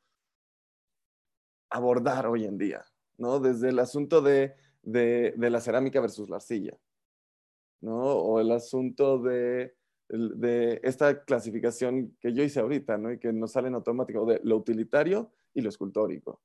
abordar 1.70 2.26
hoy 2.26 2.44
en 2.44 2.58
día, 2.58 2.84
¿no? 3.18 3.38
Desde 3.38 3.70
el 3.70 3.78
asunto 3.78 4.20
de, 4.20 4.56
la 4.82 5.60
cerámica 5.60 6.00
versus 6.00 6.28
la 6.28 6.36
arcilla, 6.36 6.76
¿no? 7.80 7.96
O 7.96 8.40
el 8.40 8.50
asunto 8.50 9.18
de, 9.20 9.76
de 10.08 10.80
esta 10.82 11.24
clasificación 11.24 12.16
que 12.20 12.32
yo 12.32 12.42
hice 12.42 12.60
ahorita, 12.60 12.98
¿no? 12.98 13.12
Y 13.12 13.18
que 13.18 13.32
nos 13.32 13.52
sale 13.52 13.68
en 13.68 13.74
automático, 13.74 14.26
de 14.26 14.40
lo 14.42 14.56
utilitario 14.56 15.30
y 15.54 15.60
lo 15.60 15.68
escultórico. 15.68 16.40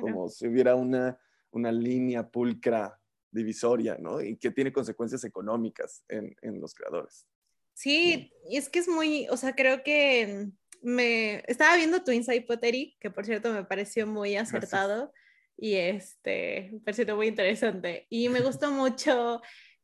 Como 0.00 0.28
si 0.28 0.46
hubiera 0.46 0.74
una, 0.74 1.18
una 1.50 1.72
línea 1.72 2.28
pulcra 2.28 2.98
divisoria, 3.30 3.96
¿no? 3.98 4.20
Y 4.20 4.36
que 4.36 4.50
tiene 4.50 4.72
consecuencias 4.72 5.24
económicas 5.24 6.04
en, 6.08 6.34
en 6.42 6.60
los 6.60 6.74
creadores. 6.74 7.26
Sí, 7.74 8.32
y 8.48 8.56
es 8.56 8.68
que 8.68 8.80
es 8.80 8.88
muy, 8.88 9.26
o 9.30 9.36
sea, 9.36 9.54
creo 9.54 9.82
que 9.82 10.50
me 10.82 11.42
estaba 11.46 11.76
viendo 11.76 12.02
tu 12.02 12.10
Inside 12.10 12.42
Pottery, 12.42 12.96
que 13.00 13.10
por 13.10 13.24
cierto 13.24 13.52
me 13.52 13.64
pareció 13.64 14.06
muy 14.06 14.36
acertado 14.36 15.12
y 15.56 15.74
este, 15.74 16.70
me 16.72 16.80
pareció 16.80 17.16
muy 17.16 17.28
interesante. 17.28 18.06
Y 18.10 18.28
me 18.28 18.40
gustó 18.40 18.70
mucho 18.70 19.40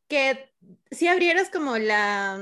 que 0.08 0.52
si 0.90 1.08
abrieras 1.08 1.50
como 1.50 1.78
la, 1.78 2.38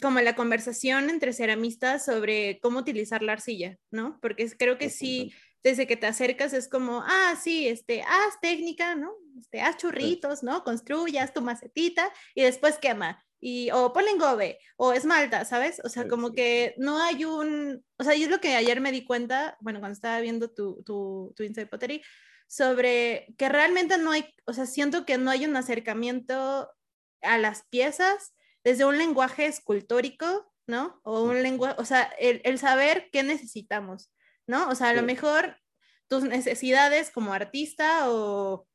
como 0.00 0.20
la 0.20 0.34
conversación 0.34 1.10
entre 1.10 1.32
ceramistas 1.32 2.04
sobre 2.04 2.58
cómo 2.60 2.80
utilizar 2.80 3.22
la 3.22 3.32
arcilla, 3.32 3.78
¿no? 3.90 4.18
Porque 4.20 4.48
creo 4.56 4.78
que 4.78 4.90
sí 4.90 5.32
desde 5.68 5.86
que 5.86 5.96
te 5.96 6.06
acercas 6.06 6.52
es 6.52 6.68
como, 6.68 7.02
ah, 7.06 7.34
sí, 7.40 7.68
este, 7.68 8.02
haz 8.02 8.40
técnica, 8.40 8.94
¿no? 8.94 9.12
Este, 9.38 9.60
haz 9.60 9.76
churritos, 9.76 10.42
¿no? 10.42 10.64
Construyas 10.64 11.32
tu 11.32 11.42
macetita 11.42 12.10
y 12.34 12.42
después 12.42 12.78
quema. 12.78 13.22
Y, 13.40 13.70
o 13.70 13.92
ponle 13.92 14.14
gobe, 14.18 14.58
o 14.76 14.92
esmalta, 14.92 15.44
¿sabes? 15.44 15.80
O 15.84 15.88
sea, 15.88 16.08
como 16.08 16.32
que 16.32 16.74
no 16.78 17.00
hay 17.00 17.24
un, 17.24 17.84
o 17.96 18.04
sea, 18.04 18.16
y 18.16 18.24
es 18.24 18.30
lo 18.30 18.40
que 18.40 18.56
ayer 18.56 18.80
me 18.80 18.90
di 18.90 19.04
cuenta, 19.04 19.56
bueno, 19.60 19.78
cuando 19.78 19.92
estaba 19.94 20.18
viendo 20.20 20.50
tu, 20.50 20.82
tu, 20.82 21.32
tu 21.36 21.44
Inside 21.44 21.66
Pottery, 21.66 22.02
sobre 22.48 23.32
que 23.36 23.48
realmente 23.48 23.96
no 23.98 24.10
hay, 24.10 24.34
o 24.46 24.52
sea, 24.52 24.66
siento 24.66 25.04
que 25.04 25.18
no 25.18 25.30
hay 25.30 25.44
un 25.44 25.54
acercamiento 25.54 26.68
a 27.22 27.38
las 27.38 27.62
piezas 27.68 28.34
desde 28.64 28.86
un 28.86 28.98
lenguaje 28.98 29.46
escultórico, 29.46 30.50
¿no? 30.66 31.00
O 31.04 31.22
un 31.22 31.42
lenguaje, 31.42 31.76
o 31.78 31.84
sea, 31.84 32.02
el, 32.18 32.40
el 32.44 32.58
saber 32.58 33.08
qué 33.12 33.22
necesitamos. 33.22 34.10
¿No? 34.48 34.68
O 34.68 34.74
sea, 34.74 34.88
a 34.88 34.94
lo 34.94 35.02
mejor 35.02 35.56
tus 36.08 36.24
necesidades 36.24 37.10
como 37.10 37.32
artista 37.32 38.10
o 38.10 38.66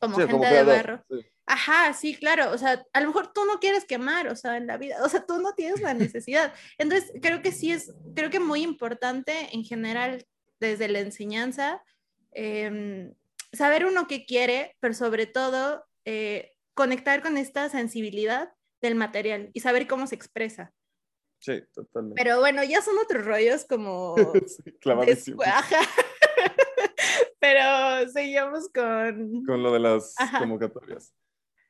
como 0.00 0.16
gente 0.16 0.46
de 0.46 0.62
barro. 0.64 1.04
Ajá, 1.46 1.94
sí, 1.94 2.14
claro, 2.14 2.50
o 2.50 2.58
sea, 2.58 2.84
a 2.92 3.00
lo 3.00 3.06
mejor 3.06 3.32
tú 3.32 3.44
no 3.46 3.58
quieres 3.58 3.84
quemar, 3.86 4.28
o 4.28 4.36
sea, 4.36 4.58
en 4.58 4.66
la 4.66 4.76
vida, 4.76 4.96
o 5.02 5.08
sea, 5.08 5.24
tú 5.24 5.38
no 5.38 5.54
tienes 5.54 5.80
la 5.80 5.94
necesidad. 5.94 6.52
Entonces, 6.76 7.10
creo 7.22 7.40
que 7.40 7.52
sí 7.52 7.72
es, 7.72 7.94
creo 8.14 8.28
que 8.28 8.40
muy 8.40 8.62
importante 8.62 9.48
en 9.52 9.64
general 9.64 10.26
desde 10.60 10.88
la 10.88 10.98
enseñanza, 10.98 11.82
em, 12.32 13.14
saber 13.52 13.86
uno 13.86 14.06
qué 14.08 14.26
quiere, 14.26 14.76
pero 14.80 14.92
sobre 14.92 15.26
todo 15.26 15.86
eh, 16.04 16.52
conectar 16.74 17.22
con 17.22 17.38
esta 17.38 17.68
sensibilidad 17.70 18.52
del 18.82 18.94
material 18.94 19.50
y 19.52 19.60
saber 19.60 19.86
cómo 19.86 20.06
se 20.06 20.14
expresa. 20.14 20.72
Sí, 21.40 21.62
totalmente. 21.72 22.22
Pero 22.22 22.40
bueno, 22.40 22.62
ya 22.64 22.82
son 22.82 22.98
otros 22.98 23.24
rollos 23.24 23.64
como... 23.64 24.16
sí, 24.46 24.74
Pero 27.40 28.10
seguimos 28.12 28.68
con... 28.74 29.44
Con 29.44 29.62
lo 29.62 29.72
de 29.72 29.78
las 29.78 30.14
convocatorias. 30.38 31.14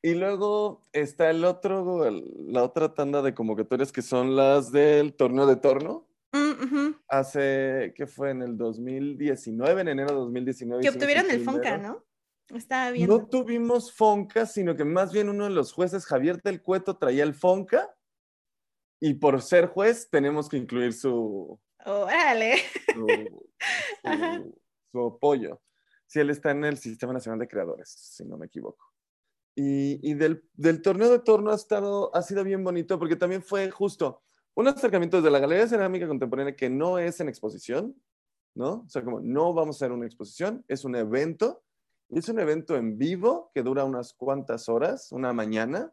Y 0.01 0.15
luego 0.15 0.83
está 0.93 1.29
el 1.31 1.45
otro, 1.45 2.09
la 2.11 2.63
otra 2.63 2.95
tanda 2.95 3.21
de 3.21 3.35
convocatorias 3.35 3.93
que 3.93 4.03
son 4.03 4.37
las 4.37 4.71
del 4.71 5.15
torneo 5.15 5.47
de 5.47 5.57
torno. 5.57 6.09
Mm, 6.33 6.93
Hace, 7.09 7.95
¿qué 7.97 8.07
fue? 8.07 8.31
En 8.31 8.43
el 8.43 8.57
2019, 8.57 9.81
en 9.81 9.89
enero 9.89 10.11
de 10.11 10.17
2019. 10.17 10.83
Que 10.83 10.91
obtuvieron 10.91 11.31
el 11.31 11.43
Fonca, 11.43 11.79
¿no? 11.79 12.05
Estaba 12.55 12.91
bien. 12.91 13.09
No 13.09 13.27
tuvimos 13.27 13.93
Fonca, 13.93 14.47
sino 14.47 14.77
que 14.77 14.85
más 14.85 15.13
bien 15.13 15.29
uno 15.29 15.45
de 15.45 15.51
los 15.51 15.73
jueces, 15.73 16.07
Javier 16.07 16.41
del 16.43 16.63
Cueto, 16.63 16.97
traía 16.97 17.25
el 17.25 17.35
Fonca 17.35 17.95
y 19.01 19.15
por 19.15 19.41
ser 19.43 19.67
juez 19.69 20.09
tenemos 20.11 20.49
que 20.49 20.57
incluir 20.57 20.93
su, 20.93 21.59
Órale. 21.85 22.57
su, 22.95 23.07
su- 24.05 24.61
su 24.93 25.01
apoyo. 25.07 25.61
Sí, 26.07 26.21
él 26.21 26.31
está 26.31 26.51
en 26.53 26.65
el 26.65 26.79
Sistema 26.79 27.13
Nacional 27.13 27.39
de 27.39 27.49
Creadores, 27.49 27.91
si 27.91 28.25
no 28.25 28.39
me 28.39 28.47
equivoco. 28.47 28.85
Y, 29.55 29.99
y 30.09 30.15
del, 30.15 30.49
del 30.55 30.81
torneo 30.83 31.11
de 31.11 31.19
torno 31.19 31.51
ha, 31.51 31.55
estado, 31.57 32.15
ha 32.15 32.23
sido 32.23 32.45
bien 32.45 32.63
bonito 32.65 32.99
porque 32.99 33.17
también 33.17 33.43
fue 33.43 33.71
justo 33.71 34.23
un 34.55 34.69
acercamiento 34.69 35.19
desde 35.19 35.31
la 35.31 35.41
Galería 35.41 35.65
de 35.65 35.71
Cerámica 35.71 36.07
Contemporánea 36.09 36.57
que 36.57 36.71
no 36.71 36.99
es 36.99 37.21
en 37.21 37.29
exposición, 37.29 38.01
¿no? 38.55 38.85
O 38.87 38.89
sea, 38.89 39.05
como 39.05 39.21
no 39.21 39.53
vamos 39.53 39.77
a 39.77 39.79
hacer 39.85 39.93
una 39.93 40.07
exposición, 40.07 40.65
es 40.69 40.85
un 40.85 40.97
evento. 40.97 41.63
Y 42.11 42.21
es 42.21 42.29
un 42.31 42.41
evento 42.41 42.75
en 42.77 42.97
vivo 42.97 43.51
que 43.55 43.63
dura 43.63 43.85
unas 43.85 44.15
cuantas 44.15 44.69
horas, 44.71 45.13
una 45.13 45.35
mañana, 45.35 45.93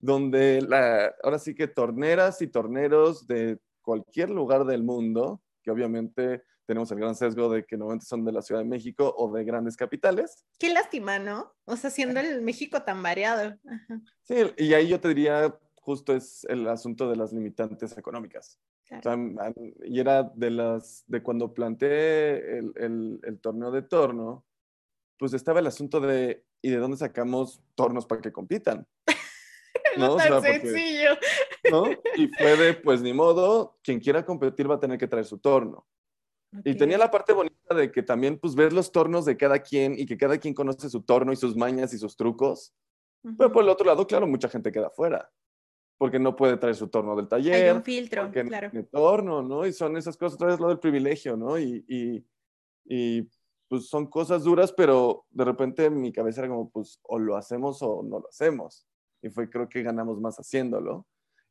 donde 0.00 0.62
la, 0.62 1.14
ahora 1.22 1.38
sí 1.38 1.54
que 1.54 1.68
torneras 1.68 2.40
y 2.42 2.46
torneros 2.48 3.26
de 3.26 3.58
cualquier 3.82 4.30
lugar 4.30 4.64
del 4.64 4.82
mundo, 4.82 5.40
que 5.62 5.70
obviamente 5.70 6.42
tenemos 6.66 6.90
el 6.92 6.98
gran 6.98 7.14
sesgo 7.14 7.50
de 7.50 7.64
que 7.64 7.76
normalmente 7.76 8.06
son 8.06 8.24
de 8.24 8.32
la 8.32 8.42
Ciudad 8.42 8.60
de 8.62 8.68
México 8.68 9.12
o 9.16 9.32
de 9.32 9.44
grandes 9.44 9.76
capitales. 9.76 10.44
Qué 10.58 10.70
lástima, 10.72 11.18
¿no? 11.18 11.52
O 11.64 11.76
sea, 11.76 11.90
siendo 11.90 12.20
el 12.20 12.42
México 12.42 12.82
tan 12.82 13.02
variado. 13.02 13.56
Ajá, 13.66 14.00
Sí, 14.22 14.36
y 14.56 14.72
ahí 14.74 14.86
yo 14.88 15.00
te 15.00 15.08
diría, 15.08 15.58
justo 15.80 16.14
es 16.14 16.44
el 16.44 16.68
asunto 16.68 17.10
de 17.10 17.16
las 17.16 17.32
limitantes 17.32 17.96
económicas. 17.98 18.58
O 18.92 19.02
sea, 19.02 19.16
y 19.84 20.00
era 20.00 20.24
de 20.34 20.50
las, 20.50 21.04
de 21.06 21.22
cuando 21.22 21.52
planteé 21.54 22.58
el, 22.58 22.72
el- 22.76 23.20
el 23.22 23.40
torneo 23.40 23.70
de 23.70 23.82
torno, 23.82 24.44
pues 25.18 25.32
estaba 25.32 25.60
el 25.60 25.66
asunto 25.66 26.00
de, 26.00 26.44
¿y 26.62 26.70
de 26.70 26.76
dónde 26.78 26.96
sacamos 26.96 27.62
tornos 27.74 28.06
para 28.06 28.20
que 28.20 28.32
compitan? 28.32 28.86
No, 30.10 30.12
O 30.14 30.16
tan 30.16 30.26
sea, 30.28 30.36
porque- 30.36 30.60
sencillo. 30.60 31.10
¿no? 31.70 31.84
Y 32.16 32.28
fue 32.28 32.56
de, 32.56 32.74
pues 32.74 33.02
ni 33.02 33.12
modo, 33.12 33.78
quien 33.82 34.00
quiera 34.00 34.24
competir 34.24 34.70
va 34.70 34.76
a 34.76 34.80
tener 34.80 34.98
que 34.98 35.08
traer 35.08 35.24
su 35.26 35.38
torno. 35.38 35.86
Y 36.64 36.72
Ok. 36.72 36.78
tenía 36.78 36.98
la 36.98 37.10
parte 37.10 37.32
bonita 37.32 37.74
de 37.74 37.92
que 37.92 38.02
también, 38.02 38.38
pues, 38.38 38.54
ver 38.56 38.72
los 38.72 38.90
tornos 38.90 39.24
de 39.24 39.36
cada 39.36 39.60
quien 39.60 39.94
y 39.98 40.04
que 40.06 40.16
cada 40.18 40.36
quien 40.38 40.52
conoce 40.54 40.90
su 40.90 41.02
torno 41.02 41.32
y 41.32 41.36
sus 41.36 41.56
mañas 41.56 41.92
y 41.94 41.98
sus 41.98 42.16
trucos. 42.16 42.74
Pero 43.22 43.46
Ujú. 43.48 43.52
por 43.52 43.62
el 43.64 43.68
otro 43.70 43.86
lado, 43.86 44.06
claro, 44.06 44.26
mucha 44.26 44.48
gente 44.48 44.72
queda 44.72 44.90
fuera, 44.90 45.30
porque 45.98 46.18
no 46.18 46.34
puede 46.34 46.56
traer 46.56 46.74
su 46.74 46.88
torno 46.88 47.14
del 47.14 47.26
Hay 47.26 47.28
taller, 47.28 47.76
un 47.76 47.82
filtro, 47.84 48.22
porque 48.24 48.42
no 48.42 48.48
claro. 48.48 48.70
torno, 48.90 49.42
¿no? 49.42 49.64
Y 49.66 49.72
son 49.72 49.96
esas 49.96 50.16
cosas, 50.16 50.34
otra 50.36 50.48
vez 50.48 50.58
lo 50.58 50.68
del 50.68 50.78
privilegio, 50.80 51.36
¿no? 51.36 51.56
Y, 51.58 51.84
y, 51.86 52.24
y, 52.86 53.28
pues 53.68 53.88
son 53.88 54.06
cosas 54.08 54.42
duras, 54.42 54.72
pero 54.72 55.26
de 55.30 55.44
repente 55.44 55.84
en 55.84 56.00
mi 56.00 56.10
cabeza 56.10 56.40
era 56.40 56.48
como, 56.48 56.68
pues, 56.70 56.98
o 57.04 57.18
lo 57.20 57.36
hacemos 57.36 57.80
o 57.82 58.02
no 58.02 58.18
lo 58.18 58.28
hacemos. 58.28 58.84
Y 59.22 59.30
fue, 59.30 59.50
creo 59.50 59.68
que 59.68 59.82
ganamos 59.82 60.20
más 60.20 60.36
haciéndolo. 60.38 61.06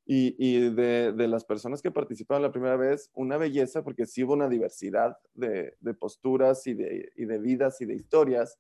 Y, 0.06 0.36
y 0.40 0.72
de, 0.72 1.12
de 1.12 1.28
las 1.28 1.46
personas 1.46 1.82
que 1.84 1.92
participaron 1.92 2.42
la 2.42 2.52
primera 2.52 2.78
vez, 2.78 3.12
una 3.14 3.38
belleza, 3.38 3.84
porque 3.84 4.08
sí 4.08 4.24
hubo 4.24 4.34
una 4.34 4.50
diversidad 4.50 5.18
de, 5.36 5.76
de 5.80 5.94
posturas 5.94 6.66
y 6.66 6.74
de, 6.74 7.12
y 7.16 7.26
de 7.26 7.38
vidas 7.38 7.80
y 7.82 7.86
de 7.86 7.94
historias 7.94 8.58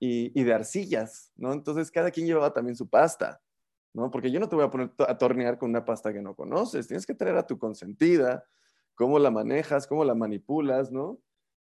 y, 0.00 0.32
y 0.38 0.44
de 0.44 0.52
arcillas, 0.52 1.32
¿no? 1.36 1.52
Entonces 1.52 1.92
cada 1.92 2.10
quien 2.10 2.26
llevaba 2.26 2.52
también 2.52 2.74
su 2.74 2.88
pasta, 2.88 3.40
¿no? 3.92 4.10
Porque 4.10 4.32
yo 4.32 4.40
no 4.40 4.48
te 4.48 4.56
voy 4.56 4.64
a 4.64 4.70
poner 4.70 4.90
a 4.98 5.16
tornear 5.16 5.58
con 5.58 5.70
una 5.70 5.84
pasta 5.84 6.12
que 6.12 6.22
no 6.22 6.34
conoces, 6.34 6.88
tienes 6.88 7.06
que 7.06 7.14
traer 7.14 7.36
a 7.36 7.46
tu 7.46 7.58
consentida, 7.58 8.44
cómo 8.94 9.18
la 9.18 9.30
manejas, 9.30 9.86
cómo 9.86 10.04
la 10.04 10.14
manipulas, 10.14 10.90
¿no? 10.90 11.20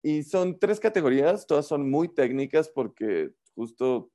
Y 0.02 0.24
son 0.24 0.58
tres 0.58 0.80
categorías, 0.80 1.46
todas 1.46 1.68
son 1.68 1.90
muy 1.90 2.10
técnicas 2.10 2.70
porque 2.70 3.32
justo 3.56 4.12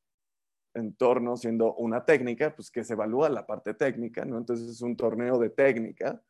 en 0.79 0.95
torno 0.95 1.37
siendo 1.37 1.75
una 1.75 2.05
técnica, 2.05 2.55
pues 2.55 2.71
que 2.71 2.85
se 2.85 2.95
evalúa 2.95 3.29
la 3.29 3.47
parte 3.47 3.75
técnica, 3.75 4.25
¿no? 4.25 4.39
Entonces 4.39 4.69
es 4.69 4.81
un 4.83 4.97
torneo 4.97 5.39
de 5.39 5.51
técnica, 5.51 6.23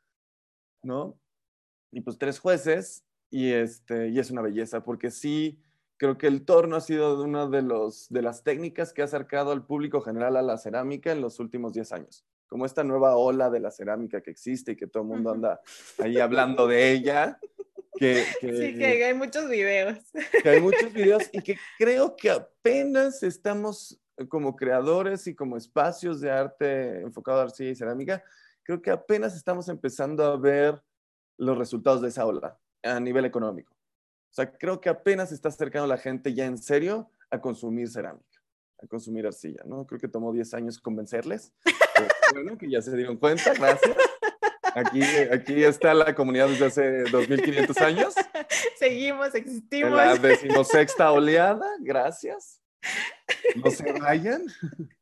¿no? 0.82 1.18
Y 1.92 2.00
pues 2.00 2.18
tres 2.18 2.38
jueces 2.38 3.04
y, 3.30 3.52
este, 3.52 4.08
y 4.08 4.18
es 4.18 4.30
una 4.30 4.42
belleza 4.42 4.82
porque 4.84 5.10
sí, 5.10 5.60
creo 5.96 6.16
que 6.18 6.26
el 6.26 6.44
torno 6.44 6.76
ha 6.76 6.80
sido 6.80 7.22
una 7.22 7.46
de, 7.48 7.62
los, 7.62 8.08
de 8.10 8.22
las 8.22 8.42
técnicas 8.44 8.92
que 8.92 9.02
ha 9.02 9.06
acercado 9.06 9.52
al 9.52 9.66
público 9.66 10.00
general 10.00 10.36
a 10.36 10.42
la 10.42 10.58
cerámica 10.58 11.12
en 11.12 11.20
los 11.20 11.38
últimos 11.40 11.72
10 11.72 11.92
años. 11.92 12.24
Como 12.46 12.64
esta 12.64 12.82
nueva 12.84 13.16
ola 13.16 13.50
de 13.50 13.60
la 13.60 13.70
cerámica 13.70 14.22
que 14.22 14.30
existe 14.30 14.72
y 14.72 14.76
que 14.76 14.86
todo 14.86 15.02
el 15.02 15.08
mundo 15.10 15.30
anda 15.32 15.60
ahí 15.98 16.18
hablando 16.18 16.66
de 16.66 16.92
ella. 16.92 17.38
Que, 17.98 18.22
que- 18.40 18.52
Sí, 18.56 18.78
que 18.78 19.04
hay 19.04 19.12
muchos 19.14 19.48
videos. 19.50 19.98
que 20.42 20.48
hay 20.48 20.60
muchos 20.60 20.92
videos 20.92 21.24
y 21.32 21.42
que 21.42 21.56
creo 21.78 22.14
que 22.16 22.30
apenas 22.30 23.22
estamos 23.22 23.92
eh, 23.92 24.07
como 24.28 24.56
creadores 24.56 25.26
y 25.26 25.34
como 25.34 25.56
espacios 25.56 26.20
de 26.20 26.30
arte 26.30 27.02
enfocado 27.02 27.40
a 27.40 27.44
arcilla 27.44 27.70
y 27.70 27.76
cerámica, 27.76 28.22
creo 28.64 28.82
que 28.82 28.90
apenas 28.90 29.36
estamos 29.36 29.68
empezando 29.68 30.24
a 30.24 30.36
ver 30.36 30.82
los 31.38 31.56
resultados 31.56 32.02
de 32.02 32.08
esa 32.08 32.26
ola 32.26 32.58
a 32.82 33.00
nivel 33.00 33.24
económico. 33.24 33.74
O 33.74 34.34
sea, 34.34 34.52
creo 34.52 34.80
que 34.80 34.88
apenas 34.88 35.32
está 35.32 35.48
acercando 35.48 35.86
la 35.86 35.96
gente 35.96 36.34
ya 36.34 36.44
en 36.44 36.58
serio 36.58 37.10
a 37.30 37.40
consumir 37.40 37.88
cerámica, 37.88 38.42
a 38.82 38.86
consumir 38.86 39.26
arcilla, 39.26 39.62
¿no? 39.64 39.86
Creo 39.86 40.00
que 40.00 40.08
tomó 40.08 40.32
10 40.32 40.54
años 40.54 40.78
convencerles. 40.78 41.52
pero 41.94 42.08
bueno, 42.32 42.58
que 42.58 42.70
ya 42.70 42.82
se 42.82 42.94
dieron 42.96 43.16
cuenta, 43.16 43.54
gracias. 43.54 43.96
Aquí, 44.74 45.02
aquí 45.32 45.64
está 45.64 45.94
la 45.94 46.14
comunidad 46.14 46.48
desde 46.48 46.66
hace 46.66 47.02
2500 47.10 47.76
años. 47.78 48.14
Seguimos, 48.78 49.34
En 49.34 49.42
existimos. 49.42 49.92
la 49.92 50.16
decimosexta 50.16 51.10
oleada, 51.10 51.66
gracias. 51.80 52.60
No 53.64 53.70
se 53.70 53.92
vayan. 53.92 54.42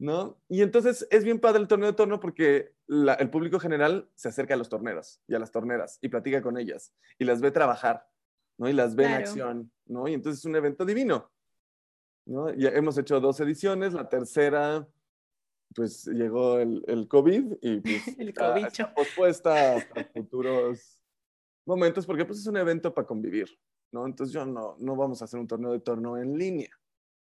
¿No? 0.00 0.38
Y 0.48 0.62
entonces 0.62 1.06
es 1.10 1.24
bien 1.24 1.40
padre 1.40 1.60
el 1.60 1.66
torneo 1.68 1.88
de 1.88 1.96
torno 1.96 2.20
porque 2.20 2.72
la- 2.86 3.14
el 3.14 3.30
público 3.30 3.58
general 3.58 4.08
se 4.14 4.28
acerca 4.28 4.54
a 4.54 4.56
los 4.56 4.68
torneros 4.68 5.20
y 5.26 5.34
a 5.34 5.40
las 5.40 5.50
torneras 5.50 5.98
y 6.00 6.08
platica 6.08 6.40
con 6.40 6.56
ellas 6.56 6.94
y 7.18 7.24
las 7.24 7.40
ve 7.40 7.50
trabajar, 7.50 8.08
¿no? 8.58 8.68
Y 8.68 8.72
las 8.72 8.94
ve 8.94 9.06
en 9.06 9.12
acción, 9.14 9.72
¿no? 9.86 10.06
Y 10.06 10.14
entonces 10.14 10.38
es 10.40 10.44
un 10.44 10.54
evento 10.54 10.84
divino, 10.84 11.32
¿no? 12.26 12.54
Ya 12.54 12.68
hemos 12.70 12.96
hecho 12.96 13.18
dos 13.18 13.40
ediciones, 13.40 13.92
la 13.92 14.08
tercera, 14.08 14.86
pues 15.74 16.06
llegó 16.06 16.60
el, 16.60 16.84
el 16.86 17.08
COVID 17.08 17.54
y 17.60 17.80
pues 17.80 18.06
El 18.18 18.28
está- 18.28 18.52
cobicho. 18.52 18.68
está 18.68 18.94
pospuesta 18.94 19.76
hasta 19.76 20.04
futuros 20.04 21.00
momentos 21.66 22.06
porque 22.06 22.24
pues 22.24 22.38
es 22.38 22.46
un 22.46 22.56
evento 22.56 22.94
para 22.94 23.06
convivir, 23.06 23.48
¿no? 23.90 24.06
Entonces 24.06 24.32
yo 24.32 24.46
no, 24.46 24.76
no 24.78 24.94
vamos 24.94 25.22
a 25.22 25.24
hacer 25.24 25.40
un 25.40 25.48
torneo 25.48 25.72
de 25.72 25.80
torno 25.80 26.16
en 26.18 26.38
línea. 26.38 26.70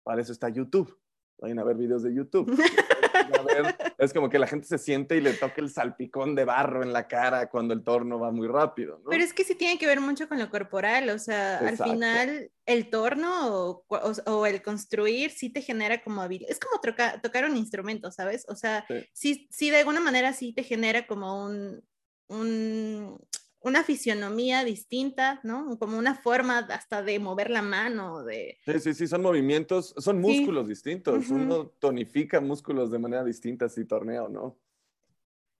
Para 0.02 0.22
eso 0.22 0.32
está 0.32 0.48
YouTube. 0.48 0.96
Vayan 1.38 1.58
a 1.58 1.64
ver 1.64 1.76
videos 1.76 2.02
de 2.02 2.14
YouTube. 2.14 2.46
A 3.12 3.42
ver, 3.42 3.76
es 3.98 4.12
como 4.12 4.28
que 4.28 4.38
la 4.38 4.46
gente 4.46 4.66
se 4.66 4.76
siente 4.78 5.16
y 5.16 5.20
le 5.20 5.32
toca 5.32 5.54
el 5.60 5.70
salpicón 5.70 6.34
de 6.34 6.44
barro 6.44 6.82
en 6.82 6.92
la 6.92 7.06
cara 7.08 7.48
cuando 7.48 7.74
el 7.74 7.82
torno 7.84 8.18
va 8.18 8.30
muy 8.30 8.46
rápido, 8.48 8.98
¿no? 8.98 9.10
Pero 9.10 9.22
es 9.22 9.32
que 9.32 9.44
sí 9.44 9.54
tiene 9.54 9.78
que 9.78 9.86
ver 9.86 10.00
mucho 10.00 10.28
con 10.28 10.38
lo 10.38 10.50
corporal, 10.50 11.08
o 11.10 11.18
sea, 11.18 11.54
Exacto. 11.60 11.84
al 11.84 11.90
final 11.90 12.50
el 12.66 12.90
torno 12.90 13.48
o, 13.54 13.84
o- 13.88 14.30
o 14.32 14.46
el 14.46 14.62
construir 14.62 15.30
sí 15.30 15.50
te 15.50 15.62
genera 15.62 16.02
como 16.02 16.22
habilidad, 16.22 16.50
es 16.50 16.58
como 16.60 16.80
troca- 16.80 17.20
tocar 17.20 17.44
un 17.44 17.56
instrumento, 17.56 18.10
¿sabes? 18.10 18.44
O 18.48 18.56
sea, 18.56 18.84
Sí. 18.88 19.06
sí, 19.12 19.48
sí 19.50 19.70
de 19.70 19.78
alguna 19.78 20.00
manera 20.00 20.32
sí 20.32 20.52
te 20.52 20.62
genera 20.64 21.06
como 21.06 21.44
un, 21.44 21.82
un- 22.28 23.18
una 23.62 23.84
fisionomía 23.84 24.64
distinta, 24.64 25.40
¿no? 25.42 25.78
Como 25.78 25.98
una 25.98 26.14
forma 26.14 26.58
hasta 26.58 27.02
de 27.02 27.18
mover 27.18 27.50
la 27.50 27.60
mano, 27.62 28.24
de... 28.24 28.58
Sí, 28.64 28.80
sí, 28.80 28.94
sí, 28.94 29.06
son 29.06 29.22
movimientos, 29.22 29.94
son 29.98 30.16
Sí. 30.16 30.22
músculos 30.22 30.66
distintos. 30.68 31.26
Ujú. 31.26 31.34
Uno 31.34 31.66
tonifica 31.78 32.40
músculos 32.40 32.90
de 32.90 32.98
manera 32.98 33.22
distinta 33.22 33.68
si 33.68 33.84
torneo, 33.84 34.28
¿no? 34.28 34.58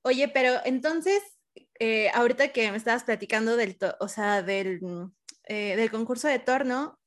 Oye, 0.03 0.29
pero 0.29 0.55
entonces, 0.65 1.23
eh, 1.79 2.11
ahorita 2.15 2.53
que 2.53 2.71
me 2.71 2.77
estabas 2.79 3.05
platicando 3.05 3.57
del, 3.57 3.77
o 4.01 4.09
sea, 4.09 4.43
del, 4.43 4.81
mm, 4.81 5.13
eh, 5.45 5.77
del 5.77 5.91
concurso 5.91 6.27
de 6.27 6.39
torno, 6.39 6.99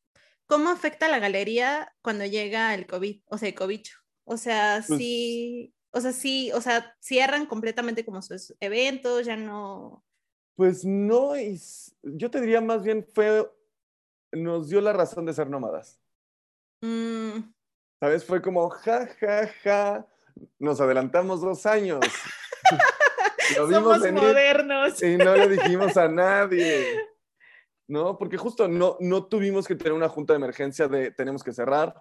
¿cómo 0.45 0.69
afecta 0.69 1.07
a 1.07 1.09
la 1.09 1.17
galería 1.19 1.91
cuando 2.03 2.25
llega 2.25 2.73
el 2.75 2.85
COVID, 2.85 3.21
o 3.25 3.37
sea, 3.39 3.49
el 3.49 3.55
cobicho? 3.55 3.97
O 4.25 4.37
sea, 4.37 4.83
Pues- 4.87 4.99
sí, 4.99 5.73
o 5.89 5.99
sea, 6.01 6.11
sí, 6.13 6.51
o 6.53 6.61
sea, 6.61 6.95
cierran 6.99 7.47
completamente 7.47 8.05
como 8.05 8.21
sus 8.21 8.53
eventos, 8.59 9.25
ya 9.25 9.35
no... 9.37 10.05
Pues 10.55 10.85
no, 10.85 11.35
y 11.35 11.55
s- 11.55 11.91
yo 12.03 12.29
te 12.29 12.39
diría 12.39 12.61
más 12.61 12.83
bien 12.83 13.05
fue, 13.13 13.51
nos 14.31 14.69
dio 14.69 14.81
la 14.81 14.93
razón 14.93 15.25
de 15.25 15.33
ser 15.33 15.49
nómadas. 15.49 15.99
Mm, 16.81 17.39
¿Sabes? 17.99 18.25
Fue 18.25 18.41
como, 18.41 18.69
ja, 18.69 19.07
ja, 19.19 19.47
ja, 19.63 20.07
nos 20.59 20.79
adelantamos 20.81 21.41
dos 21.41 21.65
años. 21.65 21.99
Lo 23.57 23.67
vimos 23.67 23.83
somos 23.83 24.01
venir 24.01 24.21
modernos. 24.23 25.03
y 25.03 25.17
no 25.17 25.35
le 25.35 25.47
dijimos 25.49 25.97
a 25.97 26.07
nadie. 26.07 26.85
¿No? 27.87 28.17
Porque 28.17 28.37
justo 28.37 28.67
no, 28.69 28.95
no 29.01 29.25
tuvimos 29.25 29.67
que 29.67 29.75
tener 29.75 29.91
una 29.93 30.07
junta 30.07 30.33
de 30.33 30.37
emergencia 30.37 30.87
de 30.87 31.11
tenemos 31.11 31.43
que 31.43 31.51
cerrar, 31.51 31.93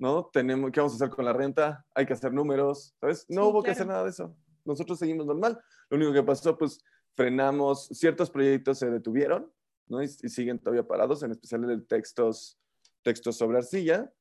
¿no? 0.00 0.30
Tenemos, 0.32 0.70
¿Qué 0.72 0.80
vamos 0.80 0.94
a 0.94 0.96
hacer 0.96 1.10
con 1.14 1.24
la 1.26 1.34
renta? 1.34 1.84
Hay 1.94 2.06
que 2.06 2.14
hacer 2.14 2.32
números, 2.32 2.94
¿sabes? 3.00 3.26
No 3.28 3.42
Sí, 3.42 3.48
hubo 3.48 3.62
que 3.62 3.72
hacer 3.72 3.86
nada 3.86 4.04
de 4.04 4.10
eso. 4.10 4.34
Nosotros 4.64 4.98
seguimos 4.98 5.26
normal. 5.26 5.60
Lo 5.90 5.96
único 5.98 6.12
que 6.14 6.22
pasó, 6.22 6.56
pues 6.56 6.82
frenamos, 7.16 7.86
ciertos 7.86 8.30
proyectos 8.30 8.78
se 8.78 8.90
detuvieron, 8.90 9.50
¿no? 9.88 10.02
Y, 10.02 10.08
siguen 10.08 10.58
todavía 10.58 10.86
parados, 10.86 11.22
en 11.22 11.32
especial 11.32 11.68
el 11.70 11.86
textos, 11.86 12.58
textos 13.02 13.36
sobre 13.36 13.58
arcilla, 13.58 14.12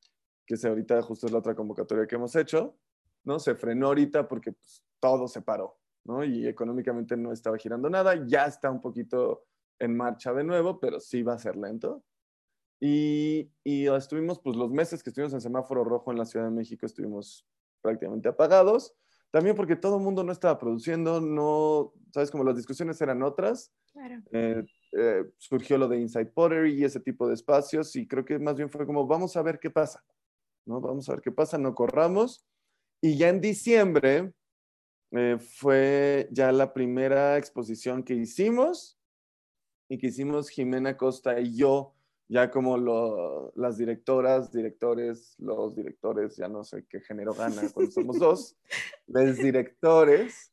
que 0.46 0.56
es 0.56 0.66
ahorita 0.66 1.02
justo 1.02 1.28
es 1.28 1.34
la 1.34 1.40
otra 1.40 1.56
convocatoria 1.56 2.08
que 2.08 2.16
hemos 2.16 2.36
hecho, 2.36 2.78
¿no? 3.24 3.40
Se 3.40 3.56
frenó 3.56 3.88
ahorita 3.88 4.28
porque 4.28 4.54
pues, 4.54 4.84
todo 5.00 5.28
se 5.28 5.42
paró, 5.42 5.78
¿no? 6.06 6.24
Y 6.24 6.48
económicamente 6.48 7.18
no 7.18 7.32
estaba 7.34 7.58
girando 7.58 7.90
nada, 7.90 8.26
ya 8.26 8.46
está 8.46 8.72
un 8.72 8.82
poquito 8.82 9.46
en 9.80 9.96
marcha 9.96 10.34
de 10.34 10.46
nuevo, 10.46 10.80
pero 10.80 11.00
sí 11.00 11.22
va 11.22 11.34
a 11.34 11.40
ser 11.40 11.58
lento. 11.58 12.04
Y, 12.80 13.52
y 13.64 13.88
estuvimos, 13.88 14.40
pues 14.40 14.56
los 14.56 14.72
meses 14.72 15.04
que 15.04 15.10
estuvimos 15.10 15.34
en 15.34 15.42
semáforo 15.42 15.84
rojo 15.84 16.12
en 16.12 16.18
la 16.18 16.26
Ciudad 16.26 16.46
de 16.46 16.52
México, 16.52 16.86
estuvimos 16.86 17.46
prácticamente 17.82 18.30
apagados. 18.30 18.96
También 19.36 19.58
porque 19.58 19.76
todo 19.76 19.98
el 19.98 20.02
mundo 20.02 20.24
no 20.24 20.32
estaba 20.32 20.58
produciendo, 20.58 21.20
no, 21.20 21.92
sabes, 22.14 22.32
como 22.32 22.46
las 22.46 22.56
discusiones 22.56 23.02
eran 23.02 23.22
otras. 23.22 23.70
Claro. 23.92 24.24
Eh, 24.32 24.64
eh, 24.94 25.26
surgió 25.38 25.78
lo 25.78 25.90
de 25.90 26.00
Inside 26.00 26.28
Pottery 26.28 26.76
y 26.76 26.86
ese 26.86 27.02
tipo 27.02 27.28
de 27.28 27.34
espacios 27.34 27.98
y 27.98 28.08
creo 28.08 28.24
que 28.24 28.40
más 28.40 28.56
bien 28.56 28.70
fue 28.70 28.86
como, 28.86 29.06
vamos 29.06 29.36
a 29.36 29.42
ver 29.42 29.60
qué 29.60 29.70
pasa, 29.70 30.06
¿no? 30.66 30.80
Vamos 30.80 31.10
a 31.10 31.16
ver 31.16 31.22
qué 31.22 31.34
pasa, 31.34 31.58
no 31.58 31.76
corramos. 31.76 32.46
Y 33.02 33.18
ya 33.18 33.28
en 33.28 33.42
diciembre 33.42 34.32
eh, 35.12 35.38
fue 35.38 36.30
ya 36.32 36.54
la 36.54 36.72
primera 36.72 37.38
exposición 37.38 38.04
que 38.04 38.14
hicimos 38.14 38.98
y 39.90 39.98
que 39.98 40.08
hicimos 40.08 40.48
Jimena 40.48 40.96
Costa 40.96 41.42
y 41.42 41.58
yo, 41.58 41.94
ya 42.28 42.50
como 42.50 42.78
lo, 42.78 43.54
las 43.56 43.78
directoras, 43.78 44.52
directores, 44.52 45.36
los 45.38 45.76
directores, 45.76 46.36
ya 46.36 46.48
no 46.48 46.64
sé 46.64 46.86
qué 46.90 47.02
género 47.02 47.34
gana 47.34 47.70
cuando 47.74 47.92
somos 47.92 48.20
dos, 48.20 48.58
los 49.08 49.38
directores 49.38 50.52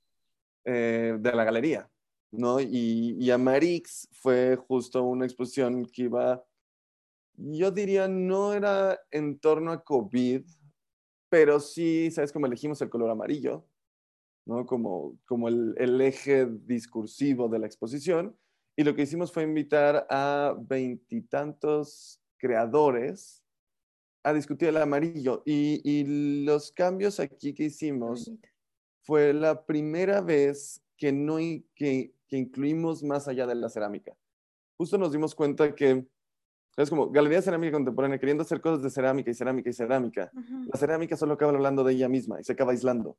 eh, 0.64 1.16
de 1.18 1.32
la 1.32 1.44
galería, 1.44 1.90
¿no? 2.30 2.60
Y, 2.60 3.16
y 3.18 3.30
Amarix 3.30 4.08
fue 4.12 4.56
justo 4.56 5.02
una 5.04 5.24
exposición 5.24 5.86
que 5.86 6.02
iba, 6.02 6.44
yo 7.34 7.70
diría, 7.70 8.08
no 8.08 8.52
era 8.52 9.00
en 9.10 9.38
torno 9.38 9.72
a 9.72 9.82
COVID, 9.82 10.42
pero 11.28 11.60
sí, 11.60 12.10
¿sabes 12.10 12.32
cómo 12.32 12.46
elegimos 12.46 12.82
el 12.82 12.90
color 12.90 13.10
amarillo? 13.10 13.66
¿no? 14.44 14.66
Como, 14.66 15.18
como 15.24 15.48
el, 15.48 15.74
el 15.78 16.00
eje 16.00 16.46
discursivo 16.46 17.48
de 17.48 17.58
la 17.58 17.66
exposición. 17.66 18.36
Y 18.76 18.84
lo 18.84 18.94
que 18.94 19.02
hicimos 19.02 19.32
fue 19.32 19.42
invitar 19.42 20.06
a 20.08 20.54
veintitantos 20.58 22.20
creadores 22.38 23.42
a 24.24 24.32
discutir 24.32 24.68
el 24.68 24.76
amarillo. 24.76 25.42
Y, 25.44 25.80
y, 25.84 26.44
los 26.44 26.72
cambios 26.72 27.20
aquí 27.20 27.54
que 27.54 27.64
hicimos 27.64 28.32
fue 29.02 29.32
la 29.32 29.64
primera 29.64 30.20
vez 30.20 30.80
que, 30.96 31.12
no, 31.12 31.36
que, 31.74 32.14
que 32.28 32.36
incluimos 32.36 33.02
más 33.02 33.28
allá 33.28 33.46
de 33.46 33.54
la 33.56 33.68
cerámica. 33.68 34.16
Justo 34.78 34.96
nos 34.96 35.12
dimos 35.12 35.34
cuenta 35.34 35.74
que 35.74 36.06
es 36.76 36.88
como 36.88 37.10
Galería 37.10 37.42
Cerámica 37.42 37.72
Contemporánea 37.72 38.18
queriendo 38.18 38.42
hacer 38.42 38.60
cosas 38.60 38.82
de 38.82 38.90
cerámica 38.90 39.30
y 39.30 39.34
cerámica 39.34 39.68
y 39.68 39.72
cerámica. 39.72 40.30
Uh 40.32 40.40
-huh. 40.40 40.68
La 40.72 40.78
cerámica 40.78 41.16
solo 41.16 41.34
acaba 41.34 41.52
hablando 41.52 41.84
de 41.84 41.92
ella 41.92 42.08
misma 42.08 42.40
y 42.40 42.44
se 42.44 42.52
acaba 42.52 42.72
aislando. 42.72 43.18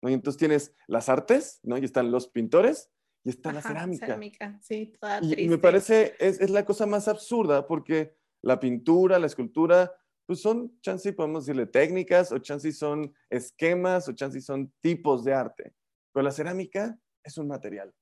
¿no? 0.00 0.08
Y 0.08 0.14
entonces 0.14 0.38
tienes 0.38 0.74
las 0.86 1.08
artes, 1.08 1.60
¿no? 1.62 1.76
Y 1.76 1.84
están 1.84 2.10
los 2.10 2.28
pintores 2.28 2.90
y 3.28 3.30
está 3.30 3.50
Ajá, 3.50 3.56
la 3.56 3.62
cerámica. 3.62 4.06
cerámica. 4.06 4.58
Sí, 4.62 4.94
toda 4.98 5.20
triste. 5.20 5.42
y 5.42 5.48
me 5.50 5.58
parece, 5.58 6.14
es, 6.18 6.40
es, 6.40 6.48
la 6.48 6.64
cosa 6.64 6.86
más 6.86 7.08
absurda 7.08 7.66
porque 7.66 8.16
la 8.40 8.58
pintura, 8.58 9.18
la 9.18 9.26
escultura, 9.26 9.92
pues 10.24 10.40
son, 10.40 10.80
chance 10.80 11.12
podemos 11.12 11.44
decirle 11.44 11.66
técnicas, 11.66 12.32
o 12.32 12.38
chance 12.38 12.72
son 12.72 13.14
esquemas, 13.28 14.08
o 14.08 14.12
chance 14.12 14.40
son 14.40 14.72
tipos 14.80 15.24
de 15.24 15.34
arte. 15.34 15.74
Pero 16.10 16.24
la 16.24 16.30
cerámica 16.30 16.98
es 17.22 17.36
un 17.36 17.48
material. 17.48 17.92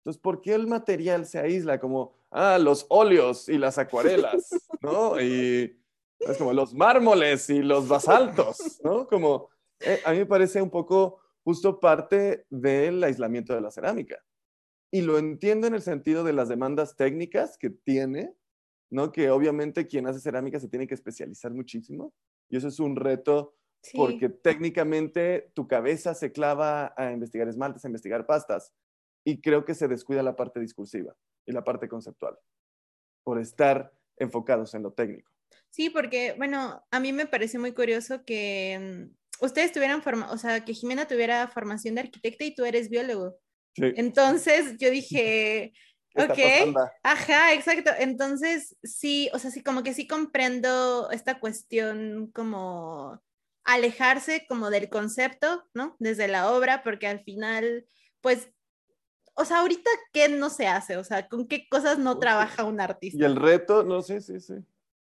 Entonces, 0.00 0.20
¿por 0.20 0.40
qué 0.40 0.54
el 0.54 0.66
material 0.66 1.24
se 1.24 1.38
aísla 1.38 1.78
como, 1.78 2.16
ah, 2.32 2.58
los 2.58 2.86
óleos 2.88 3.48
y 3.48 3.58
las 3.58 3.78
acuarelas, 3.78 4.48
¿no? 4.82 5.20
Y 5.20 5.80
es 6.18 6.36
como 6.36 6.52
los 6.52 6.74
mármoles 6.74 7.48
y 7.48 7.62
los 7.62 7.86
basaltos, 7.86 8.80
¿no? 8.82 9.06
Como, 9.06 9.50
eh, 9.78 10.00
a 10.04 10.10
mí 10.10 10.18
me 10.18 10.26
parece 10.26 10.60
un 10.60 10.70
poco 10.70 11.20
justo 11.44 11.78
parte 11.78 12.46
del 12.50 13.04
aislamiento 13.04 13.54
de 13.54 13.60
la 13.60 13.70
cerámica. 13.70 14.18
Y 14.90 15.02
lo 15.02 15.18
entiendo 15.18 15.66
en 15.66 15.74
el 15.74 15.82
sentido 15.82 16.24
de 16.24 16.32
las 16.32 16.48
demandas 16.48 16.96
técnicas 16.96 17.58
que 17.58 17.70
tiene, 17.70 18.34
¿no? 18.90 19.12
Que 19.12 19.30
obviamente 19.30 19.86
quien 19.86 20.06
hace 20.06 20.20
cerámica 20.20 20.58
se 20.58 20.68
tiene 20.68 20.86
que 20.86 20.94
especializar 20.94 21.52
muchísimo. 21.52 22.14
Y 22.48 22.56
eso 22.56 22.68
es 22.68 22.80
un 22.80 22.96
reto 22.96 23.56
sí. 23.82 23.96
porque 23.96 24.28
técnicamente 24.28 25.50
tu 25.54 25.66
cabeza 25.66 26.14
se 26.14 26.32
clava 26.32 26.94
a 26.96 27.12
investigar 27.12 27.48
esmaltes, 27.48 27.84
a 27.84 27.88
investigar 27.88 28.26
pastas 28.26 28.72
y 29.24 29.40
creo 29.40 29.64
que 29.64 29.74
se 29.74 29.88
descuida 29.88 30.22
la 30.22 30.36
parte 30.36 30.60
discursiva 30.60 31.16
y 31.46 31.52
la 31.52 31.64
parte 31.64 31.88
conceptual 31.88 32.38
por 33.24 33.40
estar 33.40 33.92
enfocados 34.16 34.74
en 34.74 34.82
lo 34.82 34.92
técnico. 34.92 35.30
Sí, 35.70 35.90
porque, 35.90 36.34
bueno, 36.36 36.84
a 36.90 37.00
mí 37.00 37.12
me 37.12 37.26
parece 37.26 37.58
muy 37.58 37.72
curioso 37.72 38.24
que 38.24 38.78
um, 38.78 39.14
ustedes 39.44 39.72
tuvieran 39.72 40.02
forma, 40.02 40.30
o 40.30 40.38
sea, 40.38 40.64
que 40.64 40.74
Jimena 40.74 41.06
tuviera 41.06 41.48
formación 41.48 41.94
de 41.94 42.02
arquitecta 42.02 42.44
y 42.44 42.54
tú 42.54 42.64
eres 42.64 42.88
biólogo. 42.88 43.36
Sí. 43.74 43.92
Entonces 43.96 44.76
yo 44.78 44.90
dije, 44.90 45.72
ok, 46.16 46.38
ajá, 47.02 47.52
exacto. 47.52 47.90
Entonces 47.98 48.76
sí, 48.82 49.30
o 49.32 49.38
sea, 49.38 49.50
sí, 49.50 49.62
como 49.62 49.82
que 49.82 49.94
sí 49.94 50.06
comprendo 50.06 51.10
esta 51.10 51.40
cuestión 51.40 52.30
como 52.32 53.20
alejarse 53.64 54.46
como 54.48 54.70
del 54.70 54.88
concepto, 54.88 55.64
¿no? 55.74 55.96
Desde 55.98 56.28
la 56.28 56.52
obra, 56.52 56.82
porque 56.82 57.06
al 57.06 57.24
final, 57.24 57.86
pues 58.20 58.50
o 59.36 59.44
sea, 59.44 59.60
ahorita, 59.60 59.90
¿qué 60.12 60.28
no 60.28 60.48
se 60.48 60.66
hace? 60.66 60.96
O 60.96 61.04
sea, 61.04 61.28
¿con 61.28 61.48
qué 61.48 61.68
cosas 61.68 61.98
no 61.98 62.18
trabaja 62.18 62.64
un 62.64 62.80
artista? 62.80 63.18
Y 63.20 63.24
el 63.24 63.36
reto, 63.36 63.82
no 63.82 64.00
sé, 64.00 64.20
sí, 64.20 64.38
sí. 64.40 64.54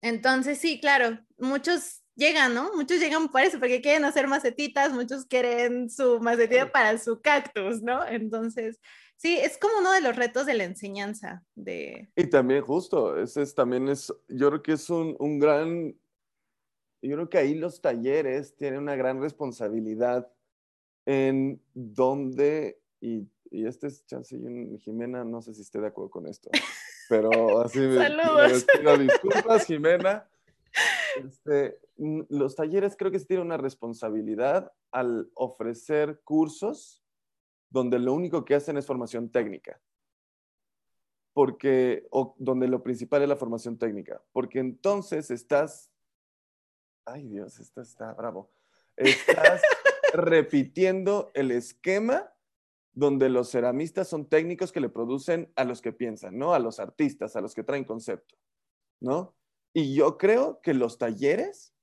Entonces, 0.02 0.60
sí, 0.60 0.80
claro, 0.80 1.20
muchos 1.38 2.00
llegan, 2.21 2.53
¿no? 2.53 2.71
Muchos 2.75 2.99
llegan 2.99 3.29
por 3.29 3.41
eso, 3.41 3.60
porque 3.60 3.81
quieren 3.81 4.05
hacer 4.05 4.27
macetitas, 4.27 4.93
muchos 4.93 5.25
quieren 5.25 5.89
su 5.89 6.19
macetita 6.19 6.71
para 6.71 6.97
su 6.97 7.19
cactus, 7.19 7.81
¿no? 7.81 8.05
Entonces, 8.07 8.79
sí, 9.17 9.38
es 9.38 9.57
como 9.57 9.79
uno 9.79 9.91
de 9.91 10.01
los 10.01 10.15
retos 10.15 10.45
de 10.45 10.53
la 10.53 10.63
enseñanza. 10.63 11.43
De... 11.55 12.12
Y 12.15 12.27
también, 12.27 12.62
justo, 12.62 13.17
ese 13.17 13.41
es, 13.41 13.55
también 13.55 13.89
es, 13.89 14.13
yo 14.29 14.49
creo 14.49 14.62
que 14.62 14.73
es 14.73 14.89
un, 14.89 15.15
un 15.19 15.39
gran, 15.39 15.95
yo 17.01 17.15
creo 17.15 17.29
que 17.29 17.39
ahí 17.39 17.55
los 17.55 17.81
talleres 17.81 18.55
tienen 18.55 18.79
una 18.79 18.95
gran 18.95 19.19
responsabilidad 19.19 20.31
en 21.07 21.60
donde, 21.73 22.79
y 23.01 23.27
y 23.51 23.67
este 23.67 23.88
es 23.88 24.05
chance 24.05 24.36
y 24.36 24.77
Jimena, 24.79 25.25
no 25.25 25.41
sé 25.41 25.53
si 25.53 25.62
esté 25.62 25.81
de 25.81 25.88
acuerdo 25.88 26.10
con 26.10 26.25
esto, 26.25 26.49
pero 27.10 27.60
así 27.60 27.79
me, 27.79 28.10
me 28.84 28.97
disculpas, 28.97 29.65
Jimena. 29.65 30.25
Este, 31.17 31.79
los 31.97 32.55
talleres 32.55 32.95
creo 32.97 33.12
que 33.12 33.19
se 33.19 33.25
tienen 33.25 33.45
una 33.45 33.57
responsabilidad 33.57 34.71
al 34.91 35.29
ofrecer 35.34 36.21
cursos 36.23 37.03
donde 37.69 37.99
lo 37.99 38.13
único 38.13 38.45
que 38.45 38.55
hacen 38.55 38.77
es 38.77 38.86
formación 38.86 39.31
técnica. 39.31 39.81
Porque, 41.34 42.07
o 42.12 42.36
donde 42.38 42.67
lo 42.67 42.84
principal 42.84 43.21
es 43.21 43.29
la 43.29 43.38
formación 43.38 43.77
técnica. 43.77 44.21
Porque 44.34 44.60
entonces 44.60 45.31
estás, 45.31 45.91
ay 47.05 47.27
Dios, 47.27 47.60
esto 47.60 47.81
está 47.81 48.13
bravo, 48.13 48.51
estás 48.97 49.62
repitiendo 50.13 51.31
el 51.34 51.51
esquema 51.51 52.34
donde 52.93 53.29
los 53.29 53.49
ceramistas 53.49 54.10
son 54.10 54.27
técnicos 54.27 54.73
que 54.73 54.81
le 54.81 54.89
producen 54.89 55.51
a 55.55 55.63
los 55.63 55.81
que 55.81 55.93
piensan, 55.93 56.38
¿no? 56.38 56.53
A 56.53 56.60
los 56.60 56.79
artistas, 56.79 57.38
a 57.38 57.41
los 57.41 57.55
que 57.55 57.63
traen 57.63 57.86
concepto, 57.86 58.36
¿no? 58.99 59.34
Y 59.73 59.95
yo 59.95 60.17
creo 60.17 60.62
que 60.62 60.73
los 60.73 60.97
talleres, 60.97 61.73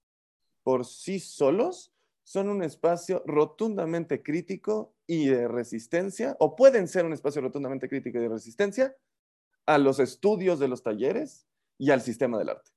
por 0.62 0.85
sí 0.85 1.20
solos, 1.20 1.92
son 2.22 2.51
un 2.51 2.62
espacio 2.62 3.22
rotundamente 3.24 4.22
crítico 4.22 4.92
y 5.07 5.29
de 5.29 5.48
resistencia, 5.48 6.37
o 6.38 6.57
pueden 6.57 6.87
ser 6.87 7.07
un 7.07 7.14
espacio 7.14 7.40
rotundamente 7.40 7.88
crítico 7.88 8.18
y 8.18 8.22
de 8.22 8.29
resistencia 8.29 8.94
a 9.64 9.79
los 9.79 9.98
estudios 9.98 10.59
de 10.59 10.68
los 10.68 10.83
talleres 10.83 11.46
y 11.79 11.90
al 11.90 12.03
sistema 12.03 12.38
del 12.38 12.51
arte. 12.51 12.70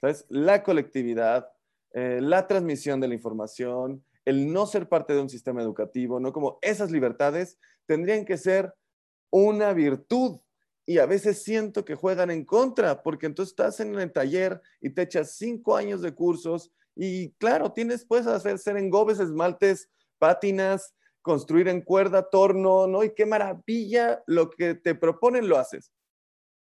¿Sabes? 0.00 0.26
La 0.28 0.62
colectividad, 0.64 1.52
eh, 1.92 2.20
la 2.20 2.48
transmisión 2.48 3.00
de 3.00 3.08
la 3.08 3.14
información, 3.14 4.04
el 4.24 4.52
no 4.52 4.66
ser 4.66 4.88
parte 4.88 5.14
de 5.14 5.22
un 5.22 5.30
sistema 5.30 5.62
educativo, 5.62 6.18
¿no? 6.18 6.32
Como 6.32 6.58
esas 6.60 6.90
libertades 6.90 7.58
tendrían 7.86 8.24
que 8.24 8.36
ser 8.36 8.74
una 9.30 9.72
virtud 9.72 10.40
y 10.86 10.98
a 10.98 11.06
veces 11.06 11.42
siento 11.42 11.84
que 11.84 11.96
juegan 11.96 12.30
en 12.30 12.44
contra, 12.44 13.02
porque 13.02 13.26
entonces 13.26 13.52
estás 13.52 13.80
en 13.80 13.98
el 13.98 14.12
taller 14.12 14.62
y 14.80 14.90
te 14.90 15.02
echas 15.02 15.32
cinco 15.32 15.76
años 15.76 16.00
de 16.00 16.14
cursos 16.14 16.72
y 16.94 17.32
claro, 17.32 17.72
tienes, 17.72 18.06
puedes 18.06 18.26
hacer 18.28 18.58
ser 18.58 18.76
engobes, 18.76 19.18
esmaltes, 19.18 19.90
pátinas, 20.18 20.94
construir 21.20 21.66
en 21.66 21.82
cuerda, 21.82 22.30
torno, 22.30 22.86
¿no? 22.86 23.02
Y 23.02 23.12
qué 23.14 23.26
maravilla 23.26 24.22
lo 24.26 24.48
que 24.48 24.74
te 24.76 24.94
proponen 24.94 25.48
lo 25.48 25.58
haces. 25.58 25.92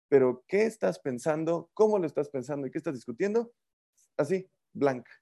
Pero 0.08 0.42
¿qué 0.48 0.64
estás 0.64 0.98
pensando? 0.98 1.70
¿Cómo 1.74 1.98
lo 1.98 2.06
estás 2.06 2.30
pensando? 2.30 2.66
¿Y 2.66 2.70
qué 2.70 2.78
estás 2.78 2.94
discutiendo? 2.94 3.52
Así, 4.16 4.50
blanca. 4.72 5.12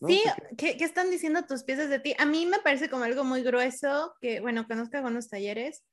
¿no? 0.00 0.08
Sí, 0.08 0.22
¿qué, 0.56 0.76
¿qué, 0.78 0.84
están 0.84 1.10
diciendo 1.10 1.44
tus 1.44 1.62
piezas 1.62 1.90
de 1.90 2.00
ti? 2.00 2.14
A 2.18 2.24
mí 2.24 2.46
me 2.46 2.58
parece 2.60 2.88
como 2.88 3.04
algo 3.04 3.22
muy 3.22 3.42
grueso, 3.42 4.14
que 4.20 4.40
bueno, 4.40 4.66
conozco 4.66 4.96
algunos 4.96 5.28
talleres, 5.28 5.84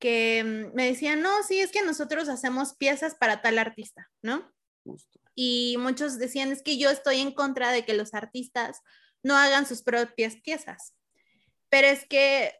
que 0.00 0.42
mm, 0.42 0.74
me 0.74 0.86
decían, 0.86 1.22
no, 1.22 1.42
sí, 1.44 1.60
es 1.60 1.70
que 1.70 1.82
nosotros 1.82 2.28
hacemos 2.28 2.74
piezas 2.74 3.14
para 3.14 3.42
tal 3.42 3.58
artista, 3.58 4.10
¿no? 4.22 4.52
Justo. 4.84 5.20
Y 5.34 5.76
muchos 5.78 6.18
decían, 6.18 6.50
es 6.50 6.62
que 6.62 6.78
yo 6.78 6.90
estoy 6.90 7.20
en 7.20 7.32
contra 7.32 7.70
de 7.70 7.84
que 7.84 7.94
los 7.94 8.14
artistas 8.14 8.80
no 9.22 9.36
hagan 9.36 9.66
sus 9.66 9.82
propias 9.82 10.36
piezas. 10.36 10.94
Pero 11.68 11.86
es 11.86 12.06
que, 12.06 12.54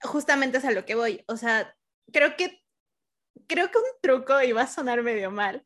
justamente 0.00 0.58
es 0.58 0.64
a 0.64 0.70
lo 0.70 0.84
que 0.86 0.94
voy. 0.94 1.24
O 1.28 1.36
sea, 1.36 1.76
creo 2.12 2.36
que, 2.36 2.62
creo 3.46 3.70
que 3.70 3.78
un 3.78 3.84
truco, 4.00 4.34
va 4.54 4.62
a 4.62 4.66
sonar 4.66 5.02
medio 5.02 5.30
mal, 5.30 5.64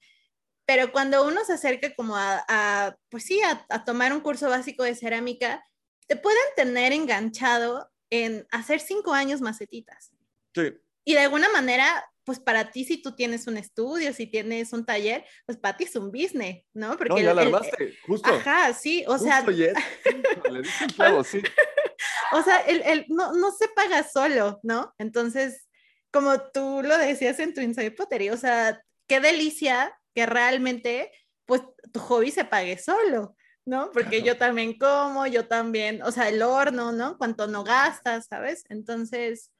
pero 0.66 0.92
cuando 0.92 1.26
uno 1.26 1.44
se 1.44 1.54
acerca 1.54 1.94
como 1.94 2.14
a, 2.16 2.96
pues 3.08 3.24
sí, 3.24 3.40
a, 3.42 3.84
tomar 3.84 4.12
un 4.12 4.20
curso 4.20 4.48
básico 4.50 4.82
de 4.82 4.94
cerámica, 4.94 5.64
te 6.06 6.16
pueden 6.16 6.44
tener 6.56 6.92
enganchado 6.92 7.90
en 8.10 8.46
hacer 8.50 8.80
cinco 8.80 9.12
años 9.12 9.40
macetitas. 9.40 10.12
Sí. 10.54 10.78
Y 11.08 11.14
de 11.14 11.20
alguna 11.20 11.48
manera, 11.48 12.06
pues 12.22 12.38
para 12.38 12.70
ti, 12.70 12.84
si 12.84 13.00
tú 13.00 13.14
tienes 13.16 13.46
un 13.46 13.56
estudio, 13.56 14.12
si 14.12 14.26
tienes 14.26 14.74
un 14.74 14.84
taller, 14.84 15.24
pues 15.46 15.56
para 15.56 15.74
ti 15.74 15.84
es 15.84 15.96
un 15.96 16.12
business, 16.12 16.62
¿no? 16.74 16.98
Porque 16.98 17.08
no, 17.08 17.18
ya 17.18 17.32
la 17.32 17.40
armaste, 17.40 17.96
justo. 18.06 18.28
Ajá, 18.28 18.74
sí, 18.74 19.06
o 19.08 19.16
sea. 19.16 19.40
le 20.50 20.62
clavo, 20.94 21.24
sí. 21.24 21.40
O 22.32 22.42
sea, 22.42 22.58
el, 22.60 22.82
el, 22.82 23.06
no, 23.08 23.32
no 23.32 23.50
se 23.52 23.68
paga 23.68 24.06
solo, 24.06 24.60
¿no? 24.62 24.94
Entonces, 24.98 25.66
como 26.10 26.38
tú 26.50 26.82
lo 26.84 26.98
decías 26.98 27.38
en 27.38 27.54
tu 27.54 27.62
Inside 27.62 27.92
Pottery, 27.92 28.28
o 28.28 28.36
sea, 28.36 28.78
qué 29.06 29.18
delicia 29.18 29.98
que 30.14 30.26
realmente, 30.26 31.10
pues, 31.46 31.62
tu 31.90 32.00
hobby 32.00 32.30
se 32.30 32.44
pague 32.44 32.76
solo. 32.76 33.34
¿no? 33.64 33.90
Porque 33.92 34.22
yo 34.22 34.36
también 34.36 34.76
como, 34.78 35.26
yo 35.26 35.46
también, 35.46 36.02
o 36.02 36.12
sea, 36.12 36.28
el 36.28 36.42
horno, 36.42 36.92
¿no? 36.92 37.16
Cuánto 37.16 37.46
no 37.46 37.64
gastas, 37.64 38.26
¿sabes? 38.26 38.64
Entonces, 38.68 39.52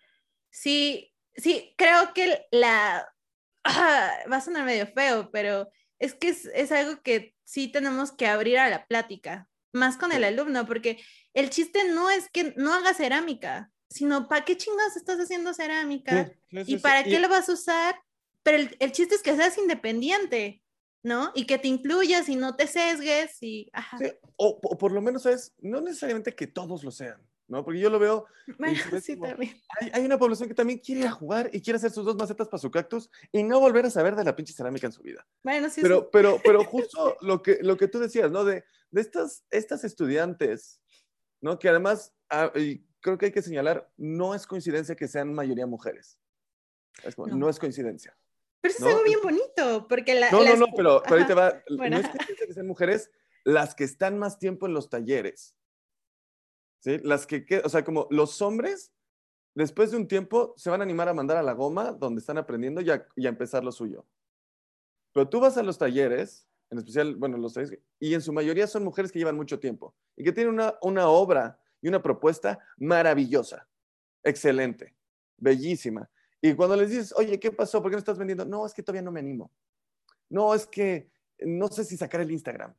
sí, 0.51 1.13
sí, 1.39 1.75
creo 1.79 2.13
que 2.15 2.47
la, 2.51 3.09
va 3.67 4.37
a 4.37 4.41
sonar 4.41 4.65
medio 4.65 4.87
feo, 4.87 5.31
pero 5.31 5.71
es 5.99 6.15
que 6.15 6.29
es, 6.29 6.45
es, 6.55 6.71
algo 6.71 7.03
que 7.03 7.35
sí 7.45 7.69
tenemos 7.69 8.13
que 8.13 8.27
abrir 8.27 8.59
a 8.59 8.69
la 8.69 8.87
plática, 8.87 9.49
más 9.73 9.97
con 9.97 10.13
el 10.13 10.25
alumno, 10.25 10.67
porque 10.67 11.03
el 11.35 11.51
chiste 11.51 11.91
no 11.91 12.11
es 12.11 12.29
que 12.31 12.53
no 12.57 12.75
haga 12.75 12.95
cerámica, 12.95 13.71
sino 13.91 14.29
para 14.29 14.45
qué 14.45 14.57
chingados 14.57 14.97
estás 14.97 15.19
haciendo 15.19 15.55
cerámica 15.55 16.31
y 16.51 16.77
para 16.79 17.05
qué 17.05 17.19
lo 17.19 17.29
vas 17.29 17.49
a 17.49 17.53
usar, 17.53 18.01
pero 18.43 18.59
el, 18.59 18.77
el 18.81 18.93
chiste 18.93 19.15
es 19.15 19.23
que 19.23 19.35
seas 19.35 19.57
independiente, 19.59 20.63
¿no? 21.03 21.33
Y 21.35 21.47
que 21.47 21.59
te 21.59 21.69
incluyas 21.69 22.29
y 22.29 22.37
no 22.37 22.57
te 22.57 22.67
sesgues 22.67 23.43
y... 23.43 23.71
o, 24.37 24.61
por 24.61 24.93
lo 24.93 25.01
menos 25.01 25.27
es, 25.27 25.55
no 25.59 25.81
necesariamente 25.81 26.35
que 26.35 26.47
todos 26.47 26.85
lo 26.85 26.91
sean, 26.91 27.21
¿no? 27.49 27.65
Porque 27.65 27.81
yo 27.81 27.91
lo 27.91 27.99
veo... 27.99 28.27
sí, 29.03 29.17
también. 29.17 29.61
Hay, 29.93 30.05
una 30.05 30.19
población 30.19 30.49
que 30.49 30.55
también 30.55 30.79
quiere 30.79 31.01
ir 31.01 31.07
a 31.07 31.11
jugar 31.11 31.51
y 31.53 31.61
quiere 31.61 31.79
hacer 31.79 31.91
sus 31.91 32.05
dos 32.05 32.17
macetas 32.17 32.49
para 32.49 32.61
su 32.61 32.71
cactus 32.71 33.11
y 33.33 33.43
no 33.43 33.59
volver 33.59 33.87
a 33.87 33.91
saber 33.91 34.15
de 34.15 34.25
la 34.25 34.37
pinche 34.37 34.53
cerámica 34.53 34.87
en 34.87 34.93
su 34.93 35.03
vida. 35.03 35.27
Bueno, 35.43 35.69
sí, 35.71 35.81
pero, 35.83 36.11
Pero, 36.11 36.41
pero 36.45 36.63
justo 36.65 37.17
lo 37.23 37.43
que, 37.43 37.59
lo 37.63 37.77
que 37.77 37.89
tú 37.89 37.99
decías, 37.99 38.31
¿no? 38.31 38.45
De, 38.45 38.65
de 38.91 39.01
estas, 39.01 39.45
estas 39.51 39.85
estudiantes, 39.85 40.81
¿no? 41.41 41.59
Que 41.59 41.69
además, 41.69 42.15
ah, 42.31 42.53
y 42.55 42.85
creo 43.01 43.19
que 43.19 43.27
hay 43.27 43.33
que 43.33 43.43
señalar, 43.43 43.91
no 43.97 44.35
es 44.35 44.47
coincidencia 44.47 44.95
que 44.95 45.09
sean 45.09 45.33
mayoría 45.35 45.67
mujeres. 45.67 46.19
no 47.17 47.49
es 47.49 47.59
coincidencia. 47.59 48.17
Pero 48.61 48.75
eso 48.75 48.89
es 48.89 48.93
algo 48.93 49.05
bien 49.05 49.21
bonito, 49.23 49.87
porque 49.89 50.15
la... 50.15 50.31
No, 50.31 50.45
no, 50.45 50.57
no, 50.57 50.67
pero, 50.77 51.03
pero 51.05 51.21
ahí 51.21 51.27
te 51.27 51.35
va. 51.35 51.63
No 51.71 51.97
es 51.97 52.09
que 52.09 52.53
sean 52.53 52.67
mujeres 52.67 53.11
las 53.45 53.75
que 53.75 53.85
están 53.85 54.19
más 54.19 54.39
tiempo 54.39 54.67
en 54.67 54.75
los 54.75 54.91
talleres. 54.91 55.55
Las 56.85 57.27
que, 57.27 57.63
o 57.65 57.69
sea, 57.69 57.85
como 57.85 58.07
los 58.11 58.41
hombres, 58.41 58.93
después 59.55 59.91
de 59.91 59.97
un 59.97 60.09
tiempo, 60.09 60.55
se 60.57 60.71
van 60.71 60.81
a 60.81 60.85
animar 60.85 61.09
a 61.09 61.15
mandar 61.15 61.37
a 61.37 61.43
la 61.43 61.53
goma 61.53 61.93
donde 61.93 62.21
están 62.21 62.39
aprendiendo 62.39 62.81
y 62.81 62.91
a, 62.91 63.07
y 63.17 63.27
a 63.27 63.31
empezar 63.31 63.65
lo 63.65 63.73
suyo. 63.73 64.07
Pero 65.13 65.29
tú 65.29 65.41
vas 65.41 65.57
a 65.57 65.63
los 65.63 65.79
talleres, 65.79 66.47
en 66.71 66.79
especial, 66.79 67.17
bueno, 67.17 67.37
los 67.39 67.55
talleres, 67.55 67.79
y 67.99 68.15
en 68.15 68.23
su 68.23 68.33
mayoría 68.33 68.67
son 68.67 68.85
mujeres 68.85 69.11
que 69.11 69.19
llevan 69.19 69.37
mucho 69.37 69.59
tiempo 69.59 69.95
y 70.17 70.25
que 70.25 70.33
tienen 70.33 70.55
una, 70.55 70.75
una 70.83 71.09
obra 71.09 71.59
y 71.81 71.89
una 71.89 72.03
propuesta 72.03 72.59
maravillosa, 72.77 73.69
excelente, 74.23 74.95
bellísima. 75.37 76.09
Y 76.41 76.55
cuando 76.55 76.77
les 76.77 76.91
dices, 76.91 77.13
oye, 77.17 77.41
¿qué 77.41 77.51
pasó? 77.51 77.83
¿Por 77.83 77.91
qué 77.91 77.97
no 77.97 78.01
estás 78.01 78.19
vendiendo? 78.19 78.45
No, 78.45 78.65
es 78.65 78.73
que 78.73 78.83
todavía 78.83 79.03
no 79.03 79.11
me 79.11 79.21
animo. 79.21 79.51
No, 80.29 80.55
es 80.55 80.67
que 80.67 81.11
no 81.41 81.69
sé 81.69 81.85
si 81.85 81.97
sacar 81.97 82.21
el 82.21 82.31
Instagram. 82.31 82.75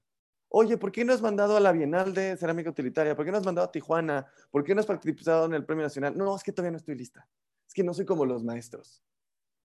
Oye, 0.51 0.77
¿por 0.77 0.91
qué 0.91 1.05
no 1.05 1.13
has 1.13 1.21
mandado 1.21 1.55
a 1.55 1.59
la 1.59 1.71
Bienal 1.71 2.11
de 2.11 2.35
Cerámica 2.35 2.71
Utilitaria? 2.71 3.15
¿Por 3.15 3.23
qué 3.23 3.31
no 3.31 3.37
has 3.37 3.45
mandado 3.45 3.67
a 3.67 3.71
Tijuana? 3.71 4.27
¿Por 4.49 4.63
qué 4.63 4.73
no 4.73 4.81
has 4.81 4.87
participado 4.87 5.45
en 5.45 5.53
el 5.53 5.63
Premio 5.63 5.83
Nacional? 5.83 6.17
No, 6.17 6.35
es 6.35 6.41
que 6.41 6.51
todavía 6.51 6.71
no 6.71 6.77
estoy 6.77 6.95
lista. 6.95 7.27
Es 7.67 7.73
que 7.73 7.83
no 7.83 7.93
soy 7.93 8.05
como 8.05 8.25
los 8.25 8.43
maestros. 8.43 9.03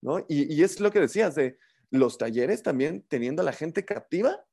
¿no? 0.03 0.27
Y, 0.29 0.62
es 0.62 0.81
lo 0.81 0.90
que 0.90 1.01
decías 1.01 1.35
de 1.35 1.59
los 1.90 2.18
talleres 2.18 2.62
también 2.62 3.03
teniendo 3.09 3.40
a 3.40 3.47
la 3.47 3.53
gente 3.53 3.87
captiva 3.87 4.44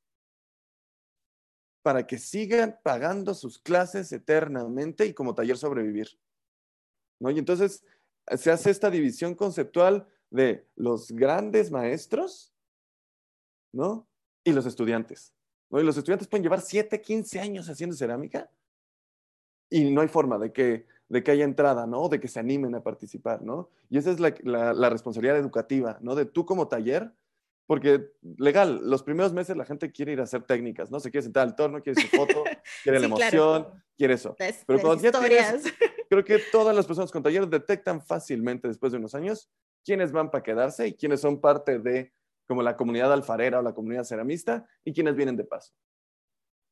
para 1.82 2.06
que 2.06 2.16
sigan 2.16 2.78
pagando 2.82 3.34
sus 3.34 3.58
clases 3.58 4.10
eternamente 4.12 5.04
y 5.04 5.12
como 5.12 5.34
taller 5.34 5.58
sobrevivir. 5.58 6.18
¿no? 7.20 7.30
Y 7.30 7.38
entonces 7.38 7.84
se 8.38 8.50
hace 8.50 8.70
esta 8.70 8.88
división 8.88 9.34
conceptual 9.34 10.08
de 10.30 10.66
los 10.76 11.12
grandes 11.12 11.70
maestros, 11.70 12.54
¿no? 13.70 14.08
Y 14.44 14.52
los 14.52 14.64
estudiantes. 14.64 15.34
¿No? 15.72 15.80
Y 15.80 15.84
los 15.84 15.96
estudiantes 15.96 16.28
pueden 16.28 16.44
llevar 16.44 16.60
7, 16.60 17.00
15 17.00 17.40
años 17.40 17.68
haciendo 17.68 17.96
cerámica 17.96 18.48
y 19.70 19.90
no 19.90 20.02
hay 20.02 20.08
forma 20.08 20.38
de 20.38 20.52
que, 20.52 20.86
de 21.08 21.22
que 21.24 21.30
haya 21.30 21.44
entrada, 21.44 21.86
¿no? 21.86 22.08
De 22.10 22.20
que 22.20 22.28
se 22.28 22.38
animen 22.38 22.74
a 22.74 22.82
participar, 22.82 23.42
¿no? 23.42 23.70
Y 23.88 23.96
esa 23.96 24.10
es 24.10 24.20
la, 24.20 24.34
la, 24.44 24.90
responsabilidad 24.90 25.38
educativa, 25.38 25.98
¿no? 26.02 26.14
De 26.14 26.26
tú 26.26 26.44
como 26.44 26.68
taller, 26.68 27.10
porque 27.66 28.10
legal, 28.36 28.82
los 28.84 29.02
primeros 29.02 29.32
meses 29.32 29.56
la 29.56 29.64
gente 29.64 29.90
quiere 29.90 30.12
ir 30.12 30.20
a 30.20 30.24
hacer 30.24 30.42
técnicas, 30.42 30.90
¿no? 30.90 31.00
Se 31.00 31.10
quiere 31.10 31.22
sentar 31.24 31.44
al 31.48 31.56
torno, 31.56 31.82
quiere 31.82 32.02
su 32.02 32.08
foto, 32.08 32.44
quiere 32.82 33.00
la 33.00 33.06
emoción, 33.06 33.68
quiere 33.96 34.14
eso. 34.14 34.36
Pero 34.66 34.78
cuando 34.78 35.02
ya 35.02 35.10
tienes 35.10 35.64
creo 36.10 36.24
que 36.24 36.38
todas 36.52 36.76
las 36.76 36.86
personas 36.86 37.10
con 37.10 37.22
talleres 37.22 37.48
detectan 37.48 38.02
fácilmente 38.02 38.68
después 38.68 38.92
de 38.92 38.98
unos 38.98 39.14
años 39.14 39.48
quiénes 39.82 40.12
van 40.12 40.30
para 40.30 40.42
quedarse 40.42 40.86
y 40.88 40.92
quiénes 40.92 41.22
son 41.22 41.40
parte 41.40 41.78
de 41.78 42.12
como 42.52 42.62
la 42.62 42.76
comunidad 42.76 43.10
alfarera 43.10 43.60
o 43.60 43.62
la 43.62 43.72
comunidad 43.72 44.04
ceramista 44.04 44.68
y 44.84 44.92
quiénes 44.92 45.16
vienen 45.16 45.38
de 45.38 45.44
paso. 45.44 45.72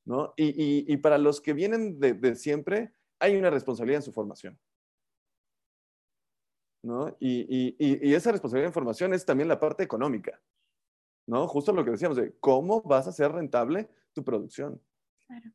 ¿no? 0.05 0.35
Y, 0.37 0.95
para 0.99 1.17
los 1.17 1.41
que 1.41 1.55
vienen 1.55 1.99
de, 1.99 2.35
siempre, 2.35 2.93
hay 3.19 3.35
una 3.35 3.49
responsabilidad 3.49 4.01
en 4.01 4.03
su 4.03 4.13
formación. 4.13 4.61
¿no? 6.83 7.17
Y, 7.19 7.75
y, 7.79 8.13
esa 8.13 8.31
responsabilidad 8.31 8.69
en 8.69 8.75
formación 8.75 9.15
es 9.15 9.25
también 9.25 9.49
la 9.49 9.59
parte 9.59 9.83
económica. 9.83 10.39
¿no? 11.27 11.49
Justo 11.49 11.73
lo 11.73 11.83
que 11.83 11.93
decíamos 11.93 12.19
de 12.19 12.37
cómo 12.41 12.83
vas 12.83 13.07
a 13.07 13.11
hacer 13.11 13.33
rentable 13.33 13.89
tu 14.13 14.23
producción. 14.23 14.83
Claro. 15.27 15.51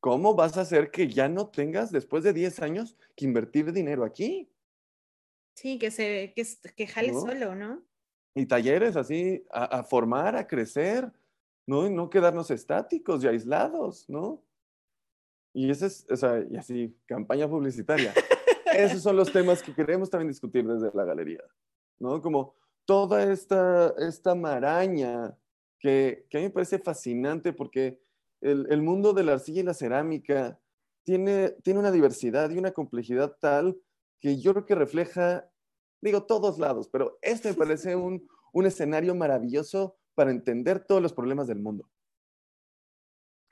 ¿Cómo 0.00 0.34
vas 0.34 0.58
a 0.58 0.62
hacer 0.62 0.90
que 0.90 1.06
ya 1.06 1.28
no 1.28 1.50
tengas 1.50 1.92
después 1.92 2.24
de 2.24 2.32
10 2.32 2.62
años 2.62 2.98
que 3.14 3.26
invertir 3.26 3.72
dinero 3.72 4.04
aquí? 4.04 4.52
Sí, 5.54 5.78
que 5.78 5.92
se 5.92 6.32
que, 6.34 6.44
que 6.74 6.86
jale 6.88 7.12
solo, 7.12 7.54
¿no? 7.54 7.88
Y 8.34 8.46
talleres 8.46 8.96
así 8.96 9.44
a, 9.50 9.82
formar, 9.82 10.36
a 10.36 10.46
crecer, 10.46 11.10
¿no? 11.66 11.86
Y 11.86 11.90
no 11.90 12.08
quedarnos 12.08 12.50
estáticos 12.50 13.24
y 13.24 13.28
aislados, 13.28 14.08
¿no? 14.08 14.42
Y 15.52 15.70
ese 15.70 15.86
es, 15.86 16.06
o 16.10 16.16
sea, 16.16 16.44
y 16.48 16.56
así, 16.56 16.96
campaña 17.06 17.48
publicitaria. 17.48 18.14
Esos 18.72 19.02
son 19.02 19.16
los 19.16 19.32
temas 19.32 19.62
que 19.62 19.74
queremos 19.74 20.08
también 20.08 20.28
discutir 20.28 20.66
desde 20.66 20.90
la 20.94 21.04
galería, 21.04 21.42
¿no? 21.98 22.22
Como 22.22 22.54
toda 22.84 23.24
esta, 23.32 23.94
esta 23.98 24.34
maraña 24.34 25.36
que, 25.80 26.26
que 26.30 26.38
a 26.38 26.40
mí 26.40 26.46
me 26.46 26.52
parece 26.52 26.78
fascinante 26.78 27.52
porque 27.52 28.00
el, 28.40 28.82
mundo 28.82 29.12
de 29.12 29.24
la 29.24 29.32
arcilla 29.32 29.60
y 29.60 29.64
la 29.64 29.74
cerámica 29.74 30.58
tiene, 31.04 31.50
tiene 31.62 31.80
una 31.80 31.92
diversidad 31.92 32.50
y 32.50 32.58
una 32.58 32.72
complejidad 32.72 33.36
tal 33.40 33.78
que 34.20 34.38
yo 34.40 34.52
creo 34.52 34.66
que 34.66 34.74
refleja, 34.74 35.50
digo, 36.00 36.24
todos 36.24 36.58
lados, 36.58 36.88
pero 36.88 37.18
este 37.22 37.50
me 37.50 37.54
parece 37.54 37.96
un, 37.96 38.28
un 38.52 38.66
escenario 38.66 39.14
maravilloso 39.14 39.96
para 40.14 40.30
entender 40.30 40.84
todos 40.84 41.02
los 41.02 41.12
problemas 41.12 41.46
del 41.46 41.60
mundo. 41.60 41.88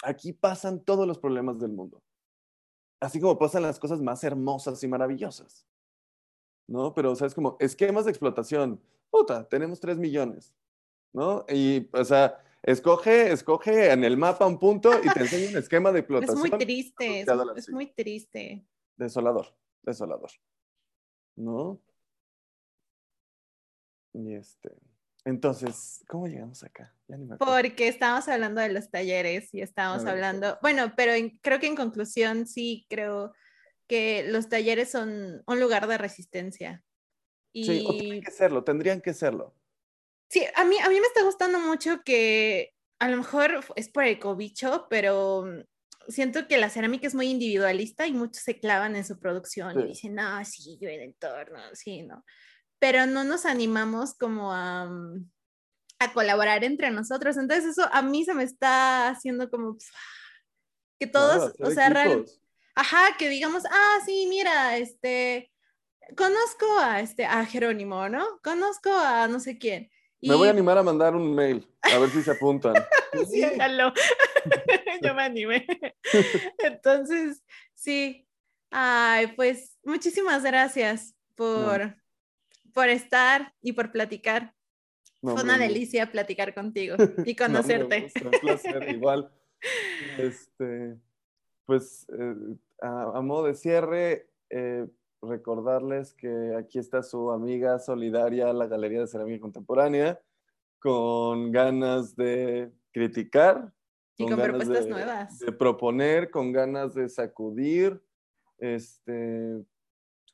Aquí 0.03 0.33
pasan 0.33 0.85
todos 0.85 1.07
los 1.07 1.19
problemas 1.19 1.59
del 1.59 1.73
mundo. 1.73 2.03
Así 3.01 3.21
como 3.21 3.39
pasan 3.39 3.63
las 3.63 3.79
cosas 3.79 4.01
más 4.01 4.23
hermosas 4.25 4.83
y 4.83 4.89
maravillosas. 4.89 5.67
¿No? 6.69 6.95
Pero, 6.95 7.13
o 7.13 7.15
sea, 7.15 7.27
es 7.27 7.35
como 7.35 7.57
esquemas 7.61 8.05
de 8.05 8.11
explotación. 8.11 8.81
Puta, 9.11 9.49
tenemos 9.49 9.81
tres 9.81 9.97
millones. 9.99 10.55
¿No? 11.13 11.45
Y, 11.49 11.89
o 11.93 12.05
sea, 12.05 12.43
Escoge, 12.63 13.33
escoge 13.33 13.93
en 13.93 14.05
el 14.05 14.17
mapa 14.17 14.47
un 14.47 14.59
punto 14.59 14.91
y 15.03 15.09
te 15.09 15.21
enseña 15.21 15.51
un 15.51 15.57
esquema 15.57 15.93
de 15.93 16.01
explotación. 16.01 16.45
Es 16.45 16.51
muy 16.51 16.59
triste, 16.59 17.21
es, 17.21 17.71
muy 17.71 17.87
triste. 17.87 18.67
Desolador, 18.97 19.55
desolador. 19.83 20.31
¿No? 21.37 21.81
Y 24.13 24.35
este. 24.35 24.71
Entonces, 25.25 26.05
¿cómo 26.09 26.27
llegamos 26.27 26.63
acá? 26.63 26.95
Porque 27.39 27.89
estábamos 27.89 28.29
hablando 28.29 28.61
de 28.61 28.73
los 28.73 28.91
talleres 28.91 29.53
y 29.53 29.61
estábamos 29.61 30.07
hablando, 30.07 30.59
bueno, 30.63 30.95
pero 30.97 31.13
creo 31.43 31.61
que 31.61 31.67
en 31.67 31.77
conclusión 31.77 32.47
sí 32.47 32.87
creo 32.89 33.35
que 33.87 34.25
los 34.29 34.49
talleres 34.49 34.91
son 34.91 35.43
un 35.47 35.61
lugar 35.61 35.87
de 35.87 35.99
resistencia. 35.99 36.83
Y... 37.53 37.65
Sí, 37.65 37.85
o 37.87 37.93
tienen 37.93 38.23
que 38.23 38.31
serlo, 38.31 38.65
tendrían 38.65 39.01
que 39.01 39.13
serlo. 39.13 39.55
Sí, 40.29 40.45
a 40.55 40.65
mí, 40.65 40.77
a 40.79 40.89
mí 40.89 41.01
me 41.01 41.07
está 41.07 41.23
gustando 41.25 41.59
mucho 41.59 42.03
que 42.05 42.75
a 42.99 43.09
lo 43.09 43.17
mejor 43.17 43.61
es 43.77 43.89
por 43.89 44.05
el 44.05 44.19
cobicho, 44.19 44.87
pero 44.91 45.47
siento 46.09 46.47
que 46.49 46.59
la 46.59 46.71
cerámica 46.71 47.07
es 47.07 47.15
muy 47.15 47.29
individualista 47.29 48.07
y 48.07 48.13
muchos 48.13 48.43
se 48.43 48.59
clavan 48.59 48.97
en 48.97 49.05
su 49.05 49.19
producción 49.19 49.81
y 49.81 49.89
dicen, 49.89 50.15
no, 50.15 50.45
sí, 50.45 50.79
yo 50.81 50.89
el 50.89 51.01
entorno, 51.01 51.61
sí, 51.75 52.03
¿no? 52.03 52.25
Pero 52.79 53.07
no 53.07 53.25
nos 53.25 53.45
animamos 53.45 54.15
como 54.15 54.53
a, 54.53 54.87
mm, 54.87 55.31
a 55.99 56.13
colaborar 56.13 56.65
entre 56.65 56.91
nosotros. 56.91 57.37
Entonces 57.37 57.67
eso 57.67 57.89
a 57.93 58.03
mí 58.03 58.25
se 58.25 58.35
me 58.35 58.45
está 58.45 59.09
haciendo 59.09 59.51
como 59.51 59.77
que 60.99 61.07
todos, 61.07 61.53
o 61.61 61.71
sea, 61.71 61.93
ajá, 62.75 63.17
que 63.19 63.29
digamos, 63.29 63.65
ah, 63.71 63.99
sí, 64.05 64.27
mira, 64.29 64.77
este, 64.77 65.53
conozco 66.17 66.67
a, 66.81 67.01
este, 67.01 67.25
a 67.25 67.45
Jerónimo, 67.45 68.09
¿no? 68.09 68.25
Conozco 68.43 68.91
a 68.91 69.29
no 69.29 69.41
sé 69.41 69.59
quién. 69.59 69.91
Me 70.21 70.35
voy 70.35 70.49
a 70.49 70.51
animar 70.51 70.77
a 70.79 70.83
mandar 70.83 71.15
un 71.15 71.33
mail, 71.35 71.69
a 71.83 71.99
ver 71.99 72.11
si 72.11 72.23
se 72.23 72.33
apuntan. 72.33 72.75
sí, 73.31 73.45
hágalo. 73.45 73.93
Yo 75.03 75.15
me 75.15 75.23
animé. 75.23 75.67
Entonces, 76.59 77.43
sí. 77.75 78.25
Ay, 78.71 79.29
pues 79.29 79.79
muchísimas 79.85 80.43
gracias 80.43 81.15
por, 81.37 81.97
por 82.73 82.89
estar 82.89 83.55
y 83.61 83.73
por 83.73 83.93
platicar. 83.93 84.55
Fue 85.21 85.43
una 85.43 85.59
delicia 85.59 86.11
platicar 86.13 86.55
contigo 86.55 86.97
y 87.25 87.35
conocerte. 87.35 88.13
un 88.25 88.31
placer, 88.41 88.89
igual. 88.91 89.31
Este, 90.19 90.97
pues 91.67 92.07
eh, 92.17 92.35
a, 92.81 93.21
modo 93.21 93.47
de 93.47 93.55
cierre, 93.55 94.31
eh, 94.51 94.87
recordarles 95.21 96.15
que 96.15 96.55
aquí 96.57 96.79
está 96.79 97.03
su 97.03 97.33
amiga 97.33 97.81
solidaria, 97.81 98.53
la 98.53 98.69
Galería 98.69 99.01
de 99.01 99.09
Cerámica 99.09 99.41
Contemporánea, 99.41 100.21
con 100.79 101.51
ganas 101.51 102.15
de 102.15 102.71
criticar. 102.93 103.73
Y 104.17 104.27
con, 104.27 104.41
propuestas 104.41 104.87
nuevas. 104.87 105.39
De 105.41 105.53
proponer, 105.53 106.31
con 106.31 106.53
ganas 106.53 106.95
de 106.95 107.09
sacudir. 107.09 108.01
Este, 108.59 109.65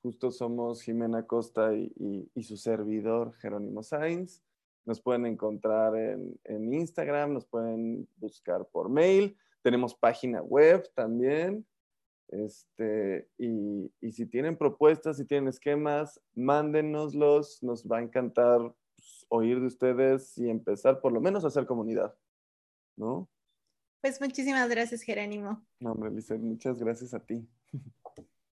justo 0.04 0.30
somos 0.30 0.82
Jimena 0.82 1.26
Costa 1.26 1.72
y, 1.72 2.42
su 2.42 2.58
servidor 2.58 3.32
Jerónimo 3.36 3.82
Sainz. 3.82 4.42
Nos 4.84 5.00
pueden 5.00 5.24
encontrar 5.24 5.96
en, 5.96 6.38
en 6.44 6.74
Instagram, 6.74 7.32
nos 7.32 7.46
pueden 7.46 8.06
buscar 8.16 8.66
por 8.66 8.90
mail. 8.90 9.34
Tenemos 9.62 9.94
página 9.94 10.42
web 10.42 10.86
también. 10.94 11.66
Este, 12.28 13.30
y, 13.38 13.90
si 14.12 14.26
tienen 14.26 14.58
propuestas, 14.58 15.16
si 15.16 15.24
tienen 15.24 15.48
esquemas, 15.48 16.20
mándenoslos. 16.34 17.62
Nos 17.62 17.86
va 17.86 17.96
a 17.96 18.02
encantar 18.02 18.60
pues, 18.96 19.24
oír 19.30 19.58
de 19.58 19.68
ustedes 19.68 20.36
y 20.36 20.50
empezar 20.50 21.00
por 21.00 21.12
lo 21.12 21.22
menos 21.22 21.44
a 21.44 21.48
hacer 21.48 21.64
comunidad, 21.64 22.14
¿no? 22.94 23.26
Pues 24.02 24.20
muchísimas 24.20 24.68
gracias, 24.68 25.00
Jerónimo. 25.00 25.64
No, 25.80 25.92
hombre, 25.92 26.10
muchas 26.10 26.78
gracias 26.78 27.14
a 27.14 27.20
ti. 27.20 27.48